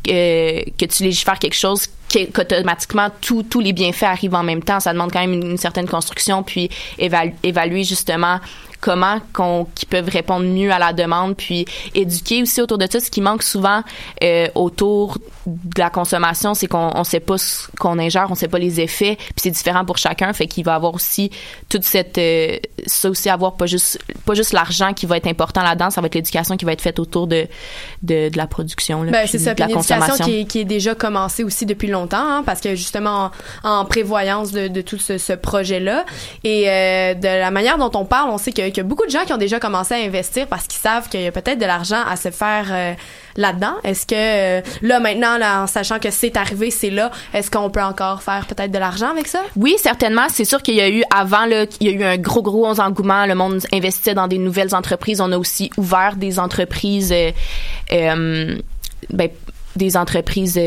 [0.04, 1.88] que tu légifères quelque chose
[2.34, 4.80] qu'automatiquement tous tous les bienfaits arrivent en même temps.
[4.80, 8.40] Ça demande quand même une, une certaine construction, puis évalu- évaluer justement
[8.82, 13.00] comment qu'on qui peuvent répondre mieux à la demande puis éduquer aussi autour de ça.
[13.00, 13.82] Ce qui manque souvent
[14.22, 18.48] euh, autour de la consommation c'est qu'on on sait pas ce qu'on ingère on sait
[18.50, 20.34] pas les effets puis c'est différent pour chacun.
[20.34, 21.32] Fait qu'il va avoir aussi
[21.70, 25.62] toute cette euh, ça aussi avoir pas juste pas juste l'argent qui va être important
[25.64, 27.48] là-dedans ça va être l'éducation qui va être faite autour de
[28.02, 30.26] de, de la production là, Ben, c'est ça, de la puis éducation consommation.
[30.26, 33.32] qui est, qui est déjà commencée aussi depuis longtemps, hein, parce que justement
[33.64, 36.06] en, prévoyance de, tout ce, projet-là
[36.44, 39.12] et euh, de la manière dont on parle, on sait qu'il y a beaucoup de
[39.12, 41.66] gens qui ont déjà commencé à investir parce qu'ils savent qu'il y a peut-être de
[41.66, 42.94] l'argent à se faire euh,
[43.36, 43.74] là-dedans.
[43.84, 47.82] Est-ce que euh, là maintenant, en sachant que c'est arrivé, c'est là, est-ce qu'on peut
[47.82, 49.42] encore faire peut-être de l'argent avec ça?
[49.56, 50.28] Oui, certainement.
[50.30, 52.80] C'est sûr qu'il y a eu avant là, il y a eu un gros gros
[52.80, 53.26] engouement.
[53.26, 55.22] Le monde investissait dans des nouvelles entreprises.
[55.22, 57.14] On a aussi ouvert des entreprises,
[57.90, 59.30] ben,
[59.76, 60.60] des entreprises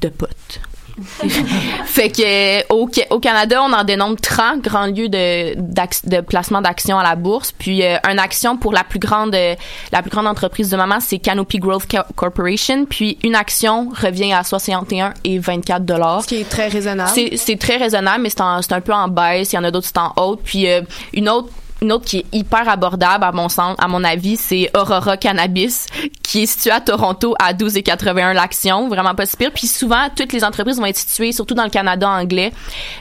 [0.00, 0.60] de potes.
[1.86, 6.98] fait que au, au Canada, on en dénombre 30 grands lieux de, de placement d'actions
[6.98, 7.52] à la bourse.
[7.52, 9.54] Puis euh, une action pour la plus grande euh,
[9.92, 12.84] la plus grande entreprise du moment, c'est Canopy Growth Co- Corporation.
[12.84, 16.22] Puis une action revient à 61 et 24 dollars.
[16.22, 17.10] Ce qui est très raisonnable.
[17.36, 19.52] C'est, très raisonnable, mais c'est un peu en baisse.
[19.52, 20.40] Il y en a d'autres c'est en haute.
[20.44, 20.82] Puis euh,
[21.12, 21.48] une autre
[21.84, 25.86] une autre qui est hyper abordable à mon sens, à mon avis, c'est Aurora Cannabis,
[26.22, 29.52] qui est située à Toronto à 12,81 l'action, vraiment pas si pire.
[29.52, 32.52] Puis souvent, toutes les entreprises vont être situées, surtout dans le Canada anglais.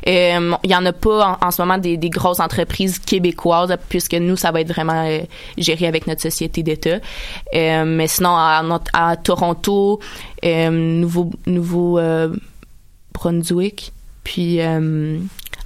[0.08, 4.36] Euh, Il y en a pas en, ce moment des, grosses entreprises québécoises, puisque nous,
[4.36, 5.22] ça va être vraiment euh,
[5.58, 7.00] géré avec notre société d'État.
[7.56, 8.64] Euh, mais sinon, à,
[8.94, 10.00] à Toronto,
[10.44, 12.36] euh, Nouveau, Nouveau euh,
[13.14, 15.20] Brunswick, puis euh,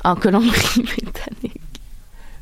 [0.04, 1.62] en Colombie-Britannique.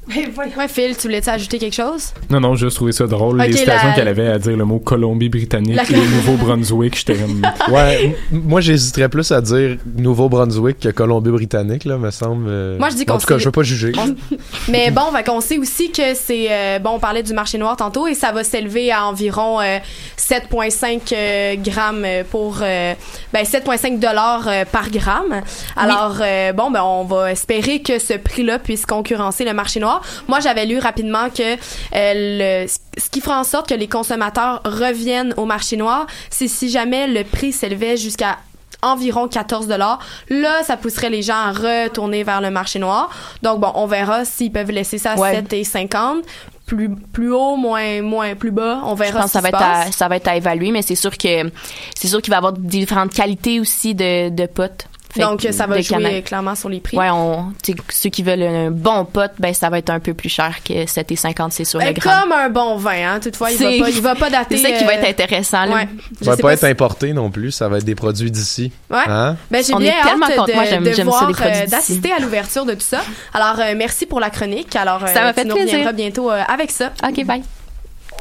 [0.08, 2.14] Ouais, Phil, tu voulais-tu ajouter quelque chose?
[2.30, 3.40] Non, non, juste trouvé ça drôle.
[3.42, 7.42] Ok, L'hésitation la- qu'elle avait à dire le mot Colombie-Britannique La- et Nouveau-Brunswick, j'étais comme...
[7.74, 12.46] Ouais, moi j'hésiterais plus à dire Nouveau-Brunswick que Colombie-Britannique, là, me semble.
[12.48, 12.78] euh.
[12.78, 13.94] Moi, je dis En qu'on tout cas, je veux pas juger.
[14.70, 18.06] Mais bon, qu'on sait aussi que c'est euh, bon, on parlait du marché noir tantôt
[18.08, 19.80] et ça va s'élever à environ euh,
[20.18, 22.94] 7.5 euh, grammes pour euh,
[23.34, 25.42] ben 7.5 dollars euh, par gramme.
[25.76, 29.95] Alors euh, bon, ben on va espérer que ce prix-là puisse concurrencer le marché noir.
[30.28, 34.62] Moi, j'avais lu rapidement que euh, le, ce qui fera en sorte que les consommateurs
[34.66, 38.38] reviennent au marché noir, c'est si jamais le prix s'élevait jusqu'à
[38.82, 40.00] environ 14 dollars.
[40.30, 43.10] Là, ça pousserait les gens à retourner vers le marché noir.
[43.42, 45.34] Donc bon, on verra s'ils peuvent laisser ça à Ouais.
[45.36, 46.24] 7 et 50.
[46.68, 48.82] Plus, plus haut, moins, moins, plus bas.
[48.86, 50.72] On Je verra pense que ça ce va être à, ça va être à évaluer,
[50.72, 51.52] mais c'est sûr que
[51.96, 54.88] c'est sûr qu'il va y avoir différentes qualités aussi de, de potes.
[55.16, 56.98] Fait Donc, que- ça va jouer clairement sur les prix.
[56.98, 60.14] Ouais, on, tu ceux qui veulent un bon pot, ben ça va être un peu
[60.14, 63.20] plus cher que 7,50 c'est sur Ben, le comme un bon vin, hein.
[63.22, 64.58] Toutefois, il va pas, il va pas dater.
[64.58, 65.66] C'est ça qui va euh, être intéressant.
[65.66, 65.76] Là.
[65.76, 65.88] ouais.
[66.20, 68.30] Je Ça va pas, pas être si- importé non plus, ça va être des produits
[68.32, 68.72] d'ici.
[68.90, 68.98] Ouais.
[69.08, 69.36] Hein?
[69.50, 72.66] Ben, j'ai On bien est tellement hâte de, Moi, j'aime- voir, euh, d'assister à l'ouverture
[72.66, 73.02] de tout ça.
[73.34, 74.76] Alors, euh, merci pour la chronique.
[74.76, 75.72] Alors, euh, Ça m'a tu fait nous plaisir.
[75.74, 76.92] reviendras bientôt euh, avec ça.
[77.08, 77.42] OK, bye.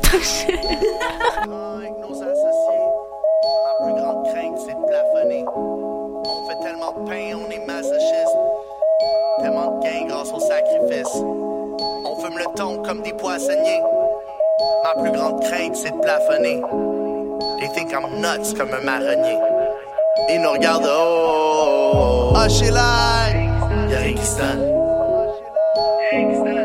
[3.80, 5.44] Ma plus grande crainte, c'est de plafonner.
[6.26, 8.36] On fait tellement de pain, on est masochiste.
[9.40, 11.14] Tellement de gains grâce au sacrifice.
[12.06, 13.82] On fume le ton comme des poissonniers.
[14.82, 16.62] Ma plus grande crainte, c'est de plafonner.
[17.60, 19.38] They think I'm nuts comme un marronnier.
[20.30, 23.28] Ils nous regardent, oh, oh, là.
[23.90, 24.74] Y'a rien qui se donne.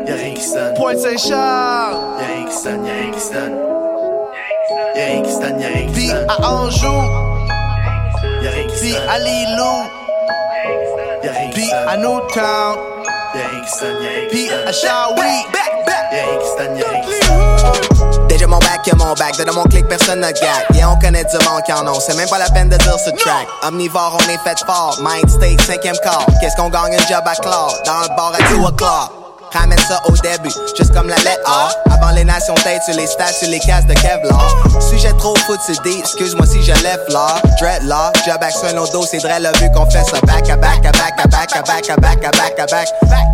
[0.06, 0.74] Y'a rien qui se donne.
[0.74, 1.98] Pointe-Saint-Charles.
[2.20, 3.58] Y'a rien qui se donne, y'a rien qui se donne.
[4.94, 6.26] Y'a rien qui se donne, y'a rien qui se donne.
[6.28, 7.29] à Anjou.
[8.42, 9.08] Y'a rien qui se donne.
[9.08, 9.74] à Lilou.
[11.22, 11.88] Donne.
[11.88, 12.76] à Newtown.
[13.34, 14.68] Y'a rien qui donne, donne.
[14.68, 15.46] à Shawi.
[16.12, 18.28] Y'a rien qui se donne, y'a rien qui se donne.
[18.28, 19.36] Déjà mon bac, y'a mon bac.
[19.38, 20.66] Dedans mon clic, personne ne gag.
[20.74, 22.00] Yeah, on connaît du monde qui en ont.
[22.00, 23.46] C'est même pas la peine de dire ce track.
[23.62, 24.98] Omnivore, on est fait fort.
[25.02, 26.24] Mind state, cinquième quart.
[26.40, 27.82] Qu'est-ce qu'on gagne un job à Claude?
[27.84, 29.19] Dans le bar à 2 o'clock.
[29.52, 31.70] Ramène ça au début, juste comme la lettre A.
[31.92, 34.48] Avant les nations têtes sur les stats, sur les cases de Kevlar.
[34.80, 35.34] Sujet trop
[35.84, 37.40] dit, excuse-moi si je lève là.
[37.58, 40.56] Dread là, job action au dos, c'est vrai, là, vu qu'on fait ça back à
[40.56, 42.88] back à back à back à back à back à back à back.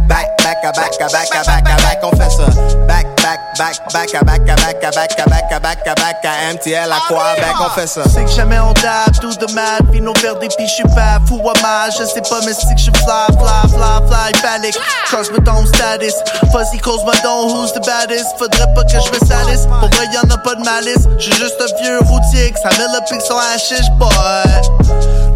[0.09, 2.47] Back, back à back à back à back à back, on fait ça.
[2.87, 5.95] Back, back, back, back à back à back à back à back à back à
[5.95, 8.03] back à MTL à quoi back, on fait ça.
[8.09, 11.19] C'est que jamais on date, tout de mal, vino vert des puis je suis pas
[11.27, 14.79] fou à mal, je sais pas mais c'est que je fly, fly, fly, fly, panic,
[15.07, 15.67] transmets ton
[16.11, 20.29] status, fuzzy cause who's the baddest, faudrait pas que je me salisse, pour vrai y'en
[20.31, 23.37] a pas de malice, j'suis juste un vieux routier, que ça met le pic sur
[23.37, 24.09] la chiche, boy.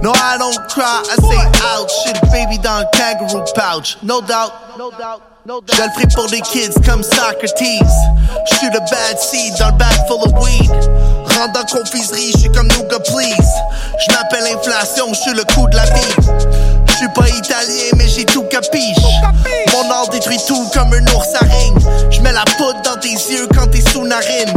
[0.03, 1.37] No, I don't cry, I say
[1.77, 5.23] ouch, shit baby dans le kangaroo pouch, no doubt, no doubt.
[5.47, 7.62] Je le ferai pour des kids comme Socrates.
[8.45, 10.71] J'suis le bad seed dans le bag full of weed.
[10.71, 13.55] rentre dans confiserie, je suis comme Nouga Please.
[13.99, 16.60] Je m'appelle inflation, je suis le coup de la vie.
[17.01, 18.98] Je suis pas italien, mais j'ai tout capiche.
[19.72, 21.78] Mon art détruit tout comme un ours à ring.
[22.11, 24.53] Je mets la poudre dans tes yeux quand t'es sous narine.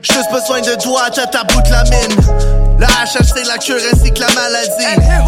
[0.00, 2.78] J'ai juste besoin de toi, t'as ta bout de la mine.
[2.78, 4.70] La HH, c'est la cure ainsi que la maladie.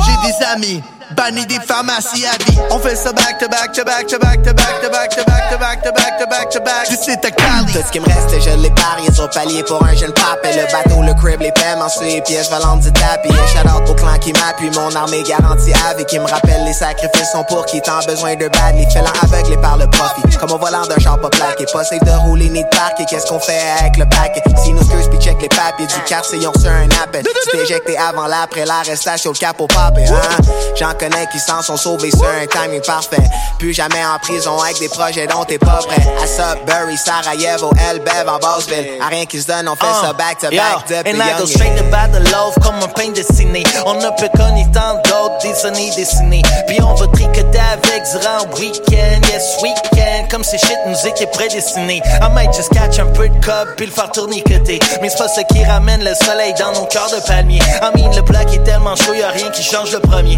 [0.07, 0.83] J'ai des amis.
[1.13, 2.59] Banni des pharmacies à vie.
[2.71, 5.25] On fait ça back to back to back to back to back to back to
[5.25, 6.89] back to back to back to back to back.
[6.89, 7.73] D'ici à Cali.
[7.73, 10.43] Tout ce qui me reste, je l'ai parié sur palier pour un jeune pape.
[10.43, 13.31] Le bateau, le crib, les paiements sur les pièces volantes du tapis.
[13.31, 16.73] Un shout out au clan qui m'appuie, mon armée garantie avec qui me rappelle les
[16.73, 18.75] sacrifices sont pour qui t'en besoin de bad.
[18.75, 20.37] Les félans aveuglés par le profit.
[20.41, 21.67] Comme au volant d'un char pas plaqué.
[21.73, 23.05] Pas safe de rouler ni de parquer.
[23.09, 24.43] Qu'est-ce qu'on fait avec le paquet?
[24.65, 27.25] Si nous screws puis check les papiers du quartier, ils ont reçu un appel.
[27.53, 30.95] Tu avant l'après l'arrestation, le capot papé, hein?
[30.99, 33.23] Connais qui s'en sont sauvés sur un timing parfait.
[33.59, 36.03] Plus jamais en prison avec des projets dont t'es pas prêt.
[36.23, 38.99] À Sudbury, Sarajevo, Elbev en Bassville.
[39.01, 41.47] À rien qui se donne, on fait ça back to back depuis And I go
[41.47, 43.63] straight by the love comme un pain dessiné.
[43.85, 46.43] On ne peut connu tant d'autres, des années dessinées.
[46.67, 50.27] Puis on va tricoter avec durant le week-end, yes, week-end.
[50.31, 52.03] Comme si shit nous était prédestiné.
[52.23, 54.79] I might just catch un peu de cob puis le faire tourner côté.
[55.03, 57.61] Mais c'est pas ce qui ramène le soleil dans nos cœurs de palmier.
[57.83, 60.37] I mean, le bloc est tellement chaud, y'a rien qui change le premier.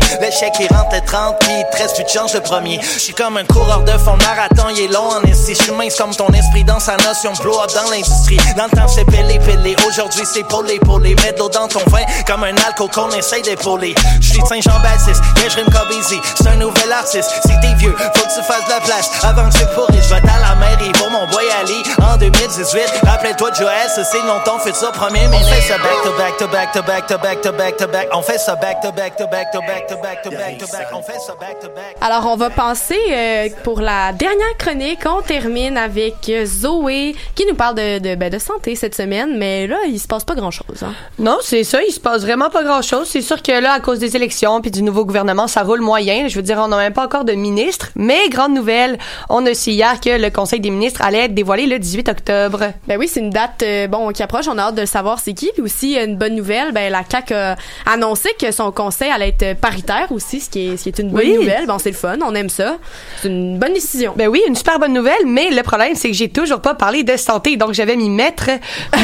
[0.48, 2.80] L'échec il rentre le 30 puis il te reste plus de chance le premier.
[2.82, 5.54] J'suis comme un coureur de fond, marathon, il est long en esti.
[5.54, 8.38] J'suis mince comme ton esprit dans sa notion, blow up dans l'industrie.
[8.56, 9.76] Dans le temps c'est pelé, pelé.
[9.86, 11.14] Aujourd'hui c'est polé, polé.
[11.16, 13.94] Mets de l'eau dans ton vin comme un alcool qu'on essaye d'épauler.
[14.20, 16.20] J'suis Saint-Jean-Baptiste, yeah, j'rime comme Easy.
[16.36, 19.10] C'est un nouvel artiste, si t'es vieux, faut que tu fasses de la place.
[19.22, 23.02] Avant que tu pourris, j'vais à la mairie pour mon boy Ali en 2018.
[23.06, 25.48] Rappelle-toi de Joël, c'est de ton futur premier ministre.
[25.48, 27.86] On fait ça back to back to back to back to back to back to
[27.86, 28.08] back.
[28.12, 30.66] On fait ça back to back to back to back to back to back to
[30.66, 30.88] back.
[30.92, 31.96] On fait ça back to back.
[32.00, 35.00] Alors, on va passer euh, pour la dernière chronique.
[35.06, 39.36] On termine avec euh, Zoé qui nous parle de, de, ben, de santé cette semaine,
[39.36, 40.82] mais là, il se passe pas grand-chose.
[40.82, 40.94] Hein.
[41.18, 43.08] Non, c'est ça, il se passe vraiment pas grand-chose.
[43.08, 46.28] C'est sûr que là, à cause des élections puis du nouveau gouvernement, ça roule moyen.
[46.28, 47.90] Je veux dire, on n'a même pas encore de ministre.
[47.96, 51.66] Mais grande nouvelle, on a su hier que le Conseil des ministres allait être dévoilé
[51.66, 52.72] le 18 octobre.
[52.86, 54.46] Ben oui, c'est une date euh, bon qui approche.
[54.48, 55.50] On a hâte de savoir c'est qui.
[55.52, 59.58] Puis aussi une bonne nouvelle, ben la CAC a annoncé que son conseil allait être
[59.60, 61.34] paritaire aussi, ce qui est, ce qui est une bonne Oui.
[61.34, 61.66] nouvelle.
[61.66, 62.76] Bon, c'est le fun, on aime ça.
[63.22, 64.12] C'est une bonne décision.
[64.16, 67.02] Ben oui, une super bonne nouvelle, mais le problème, c'est que j'ai toujours pas parlé
[67.02, 68.50] de santé, donc je vais m'y mettre.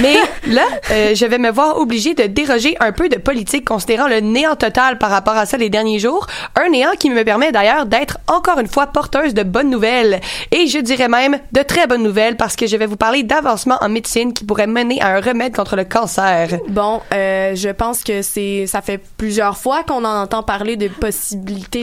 [0.03, 0.17] Mais
[0.53, 4.21] là, euh, je vais me voir obligée de déroger un peu de politique, considérant le
[4.21, 6.27] néant total par rapport à ça les derniers jours.
[6.57, 10.21] Un néant qui me permet d'ailleurs d'être encore une fois porteuse de bonnes nouvelles.
[10.53, 13.79] Et je dirais même de très bonnes nouvelles, parce que je vais vous parler d'avancements
[13.81, 16.49] en médecine qui pourraient mener à un remède contre le cancer.
[16.69, 20.89] Bon, euh, je pense que c'est ça fait plusieurs fois qu'on en entend parler de
[20.89, 21.14] possibilités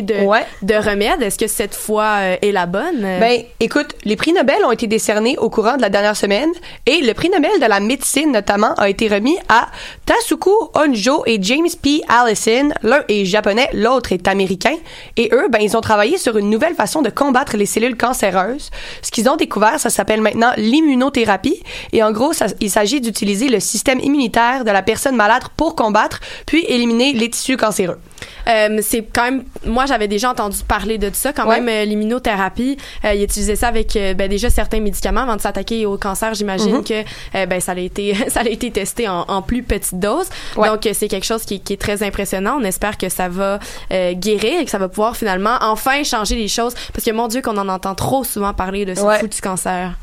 [0.01, 0.25] de
[0.61, 1.21] de remèdes.
[1.21, 3.01] Est-ce que cette fois euh, est la bonne?
[3.19, 6.49] Ben, écoute, les prix Nobel ont été décernés au courant de la dernière semaine
[6.85, 9.67] et le prix Nobel de la médecine notamment a été remis à
[10.05, 12.01] Tasuku Honjo et James P.
[12.07, 12.69] Allison.
[12.83, 14.75] L'un est japonais, l'autre est américain.
[15.17, 18.69] Et eux, ben, ils ont travaillé sur une nouvelle façon de combattre les cellules cancéreuses.
[19.01, 21.61] Ce qu'ils ont découvert, ça s'appelle maintenant l'immunothérapie.
[21.93, 25.75] Et en gros, ça- il s'agit d'utiliser le système immunitaire de la personne malade pour
[25.75, 27.99] combattre puis éliminer les tissus cancéreux.
[28.47, 31.59] Euh, c'est quand même moi j'avais déjà entendu parler de ça quand Ouais.
[31.59, 35.41] même euh, l'immunothérapie euh, ils utilisaient ça avec euh, ben, déjà certains médicaments avant de
[35.41, 36.83] s'attaquer au cancer j'imagine Mhm.
[36.83, 37.01] que
[37.35, 40.67] euh, ben ça a été ça a été testé en, en plus petite dose Ouais.
[40.69, 43.59] donc c'est quelque chose qui, qui est très impressionnant on espère que ça va
[43.91, 47.27] euh, guérir et que ça va pouvoir finalement enfin changer les choses parce que mon
[47.27, 49.19] dieu qu'on en entend trop souvent parler de ce Ouais.
[49.19, 49.93] foutu cancer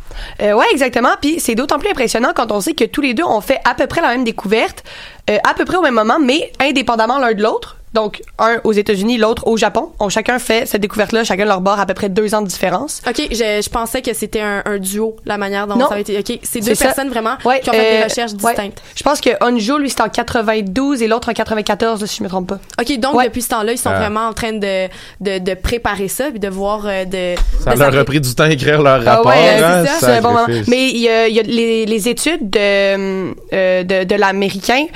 [0.42, 1.10] Euh, ouais, exactement.
[1.20, 3.74] Puis c'est d'autant plus impressionnant quand on sait que tous les deux ont fait à
[3.74, 4.82] peu près la même découverte,
[5.30, 7.76] euh, à peu près au même moment, mais indépendamment l'un de l'autre.
[7.98, 9.90] Donc, un aux États-Unis, l'autre au Japon.
[9.98, 13.02] On chacun fait cette découverte-là, chacun leur bord, à peu près deux ans de différence.
[13.08, 15.88] ok je, je pensais que c'était un, un duo la manière dont Non.
[15.88, 16.84] ça a été ok c'est deux ça.
[16.86, 18.52] personnes vraiment Ouais, qui ont fait euh, des recherches ouais.
[18.52, 22.22] distinctes Je pense que Onjo, lui, c'est en 92 et l'autre en 94, si je
[22.22, 22.58] me trompe pas.
[22.80, 23.24] OK, donc Ouais.
[23.24, 23.98] depuis ce temps-là, ils sont Ah.
[23.98, 24.86] vraiment en train de,
[25.20, 27.34] de, de préparer ça puis de voir euh, de
[27.64, 29.32] Ça de leur a pris du temps à écrire leur Ah rapport.
[29.32, 30.14] ouais, hein, c'est ça.
[30.16, 30.36] Un bon.
[30.68, 34.86] Mais il y a, il y a les, les études de, euh, de, de l'américain,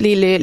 [0.00, 0.38] les, les,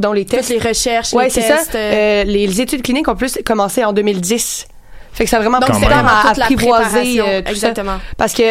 [0.00, 0.48] dans les tests.
[0.50, 1.78] les recherches, ouais, les tests, ça.
[1.78, 2.22] euh.
[2.22, 4.66] Euh, les, les études cliniques ont plus commencé en 2010.
[5.14, 7.98] Fait que ça a vraiment Donc, pris vraiment à apprivoiser euh, tout Exactement.
[7.98, 8.14] ça.
[8.16, 8.42] Parce que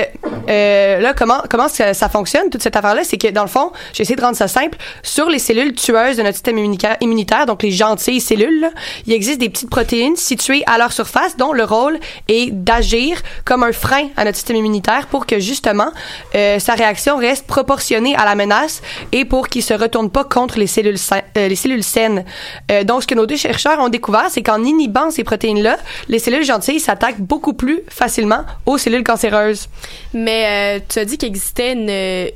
[0.50, 3.72] euh, là, comment comment ça, ça fonctionne toute cette affaire-là, c'est que dans le fond,
[3.94, 4.78] j'ai essayé de rendre ça simple.
[5.02, 8.70] Sur les cellules tueuses de notre système immunitaire, donc les gentilles cellules, là,
[9.06, 13.64] il existe des petites protéines situées à leur surface, dont le rôle est d'agir comme
[13.64, 15.92] un frein à notre système immunitaire pour que justement
[16.36, 20.60] euh, sa réaction reste proportionnée à la menace et pour qu'il se retourne pas contre
[20.60, 20.98] les cellules
[21.38, 22.26] euh, les cellules saines.
[22.72, 26.20] Euh, donc, ce que nos deux chercheurs ont découvert, c'est qu'en inhibant ces protéines-là, les
[26.20, 29.68] cellules gentille s'attaque beaucoup plus facilement aux cellules cancéreuses.
[30.14, 31.90] Mais euh, tu as dit qu'il existait une,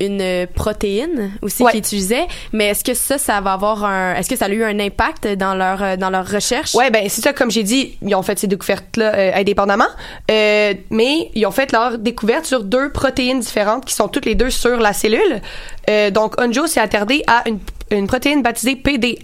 [0.07, 1.71] une protéine aussi Ouais.
[1.71, 4.63] qui utilisait, mais est-ce que ça, ça va avoir un, est-ce que ça a eu
[4.63, 6.75] un impact dans leur euh, dans leur recherche?
[6.75, 9.87] Ouais, ben c'est ça, comme j'ai dit, ils ont fait ces découvertes-là euh, indépendamment,
[10.31, 14.35] euh, mais ils ont fait leur découverte sur deux protéines différentes qui sont toutes les
[14.35, 15.41] deux sur la cellule.
[15.89, 17.59] Euh, donc, Onjo s'est attardé à une,
[17.91, 19.17] une protéine baptisée PD1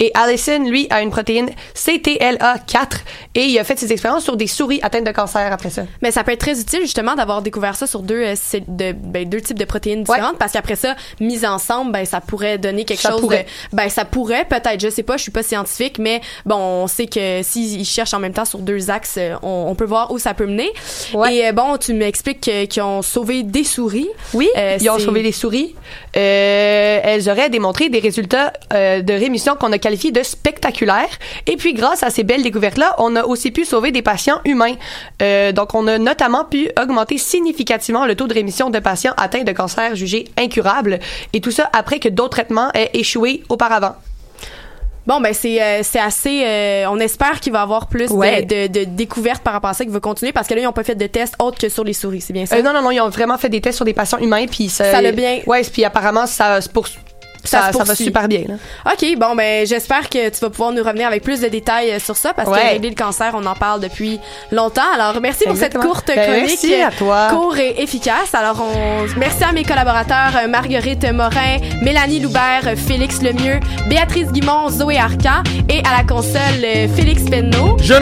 [0.00, 3.00] et Allison, lui, a une protéine CTLA4
[3.34, 5.82] et il a fait ses expériences sur des souris atteintes de cancer après ça.
[6.02, 8.34] Mais ça peut être très utile justement d'avoir découvert ça sur deux euh,
[8.68, 12.58] de, ben, deux types de protéines différentes parce qu'après ça, mis ensemble, ben ça pourrait
[12.58, 13.46] donner quelque Ça chose pourrait.
[13.70, 16.86] de ben ça pourrait peut-être, je sais pas, je suis pas scientifique, mais bon, on
[16.86, 20.10] sait que s'ils cherchent en même temps sur deux axes, euh, on, on peut voir
[20.10, 20.70] où ça peut mener.
[21.30, 24.08] Et euh, bon, tu m'expliques que- qu'ils ont sauvé des souris.
[24.32, 25.74] Oui, Euh, ils ont sauvé des souris.
[26.16, 31.10] Euh, elles auraient démontré des résultats euh, de rémission qu'on a qualifiés de spectaculaires.
[31.46, 34.74] Et puis, grâce à ces belles découvertes-là, on a aussi pu sauver des patients humains.
[35.22, 39.44] Euh, donc, on a notamment pu augmenter significativement le taux de rémission de patients atteints
[39.44, 40.98] de cancer jugés incurables.
[41.32, 43.96] Et tout ça après que d'autres traitements aient échoué auparavant.
[45.06, 46.42] Bon, ben c'est euh, c'est assez.
[46.44, 48.42] euh, on espère qu'il va y avoir plus de- Ouais.
[48.42, 50.72] de, de, découvertes par rapport à ça, qu'il va continuer parce que là ils ont
[50.72, 52.56] pas fait de tests autres que sur les souris, c'est bien ça?
[52.56, 54.68] Euh, non, non, non, ils ont vraiment fait des tests sur des patients humains, puis
[54.68, 54.90] ça...
[54.90, 56.88] Ça l'a bien- Ouais, puis apparemment, ça, se pour-
[57.46, 58.42] Ça ça, se ça va super bien.
[58.48, 58.54] Là.
[58.92, 61.98] OK, bon, ben, j'espère que tu vas pouvoir nous revenir avec plus de détails euh,
[61.98, 64.18] sur ça parce que régler le cancer, on en parle depuis
[64.52, 64.82] longtemps.
[64.94, 65.82] Alors, merci pour Exactement.
[65.82, 66.58] cette courte Ben, chronique.
[66.62, 67.28] merci à toi.
[67.30, 68.34] Court et efficace.
[68.34, 74.28] Alors, on, merci à mes collaborateurs, euh, Marguerite Morin, Mélanie Loubert, euh, Félix Lemieux, Béatrice
[74.32, 77.76] Guimont, Zoé Arca et à la console, Félix Penneau.